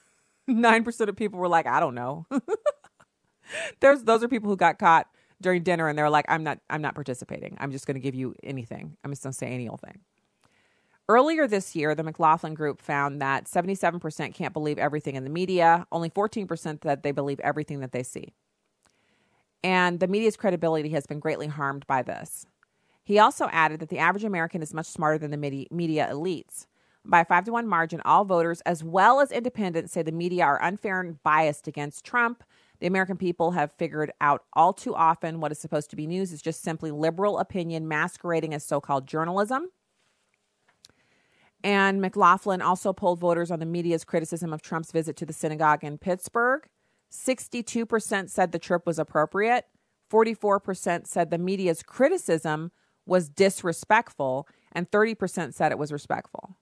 [0.51, 2.27] 9% of people were like, I don't know.
[3.81, 5.07] There's those are people who got caught
[5.41, 7.57] during dinner and they're like, I'm not I'm not participating.
[7.61, 8.97] I'm just gonna give you anything.
[9.05, 10.01] I'm just gonna say any old thing.
[11.13, 15.87] Earlier this year, the McLaughlin Group found that 77% can't believe everything in the media,
[15.93, 18.33] only 14% that they believe everything that they see.
[19.63, 22.47] And the media's credibility has been greatly harmed by this.
[23.05, 26.65] He also added that the average American is much smarter than the media elites.
[27.05, 30.45] By a five to one margin, all voters, as well as independents, say the media
[30.45, 32.43] are unfair and biased against Trump.
[32.81, 36.33] The American people have figured out all too often what is supposed to be news
[36.33, 39.69] is just simply liberal opinion masquerading as so called journalism.
[41.65, 45.85] And McLaughlin also polled voters on the media's criticism of Trump's visit to the synagogue
[45.85, 46.67] in Pittsburgh.
[47.11, 49.67] 62% said the trip was appropriate.
[50.11, 52.73] 44% said the media's criticism
[53.07, 54.49] was disrespectful.
[54.73, 56.57] And 30% said it was respectful.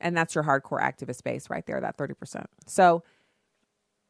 [0.00, 2.44] And that's your hardcore activist base right there, that 30%.
[2.66, 3.02] So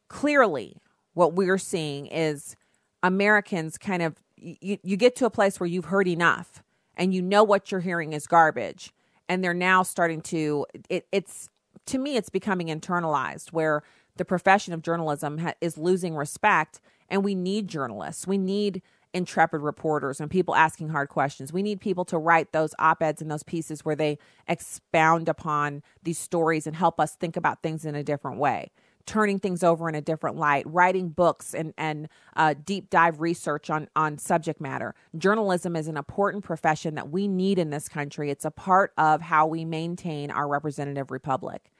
[0.08, 0.76] clearly,
[1.14, 2.56] what we're seeing is
[3.02, 6.62] Americans kind of, you, you get to a place where you've heard enough
[6.96, 8.92] and you know what you're hearing is garbage.
[9.28, 11.48] And they're now starting to, it, it's,
[11.86, 13.82] to me, it's becoming internalized where
[14.16, 18.26] the profession of journalism ha- is losing respect and we need journalists.
[18.26, 21.52] We need intrepid reporters and people asking hard questions.
[21.52, 24.18] We need people to write those op-eds and those pieces where they
[24.48, 28.72] expound upon these stories and help us think about things in a different way
[29.06, 33.70] turning things over in a different light writing books and, and uh, deep dive research
[33.70, 34.94] on, on subject matter.
[35.16, 38.30] Journalism is an important profession that we need in this country.
[38.30, 41.70] It's a part of how we maintain our representative republic.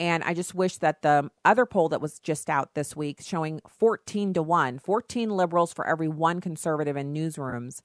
[0.00, 3.60] And I just wish that the other poll that was just out this week showing
[3.68, 7.82] 14 to 1, 14 liberals for every one conservative in newsrooms,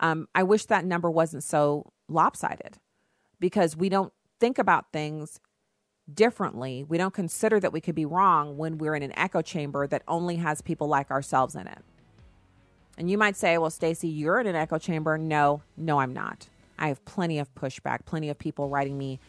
[0.00, 2.78] um, I wish that number wasn't so lopsided
[3.38, 5.38] because we don't think about things
[6.12, 6.84] differently.
[6.88, 10.02] We don't consider that we could be wrong when we're in an echo chamber that
[10.08, 11.78] only has people like ourselves in it.
[12.98, 15.16] And you might say, well, Stacy, you're in an echo chamber.
[15.16, 16.48] No, no, I'm not.
[16.78, 19.20] I have plenty of pushback, plenty of people writing me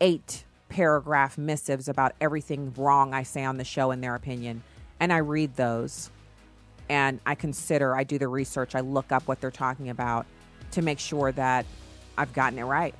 [0.00, 4.62] eight paragraph missives about everything wrong I say on the show in their opinion.
[5.00, 6.10] And I read those
[6.88, 10.26] and I consider, I do the research, I look up what they're talking about
[10.72, 11.66] to make sure that
[12.16, 12.94] I've gotten it right.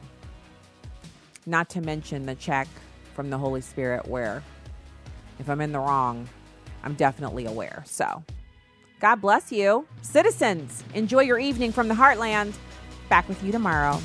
[1.46, 2.68] Not to mention the check
[3.14, 4.42] from the Holy Spirit, where
[5.38, 6.28] if I'm in the wrong,
[6.84, 7.82] I'm definitely aware.
[7.86, 8.22] So,
[9.00, 9.86] God bless you.
[10.02, 12.54] Citizens, enjoy your evening from the heartland.
[13.08, 14.00] Back with you tomorrow.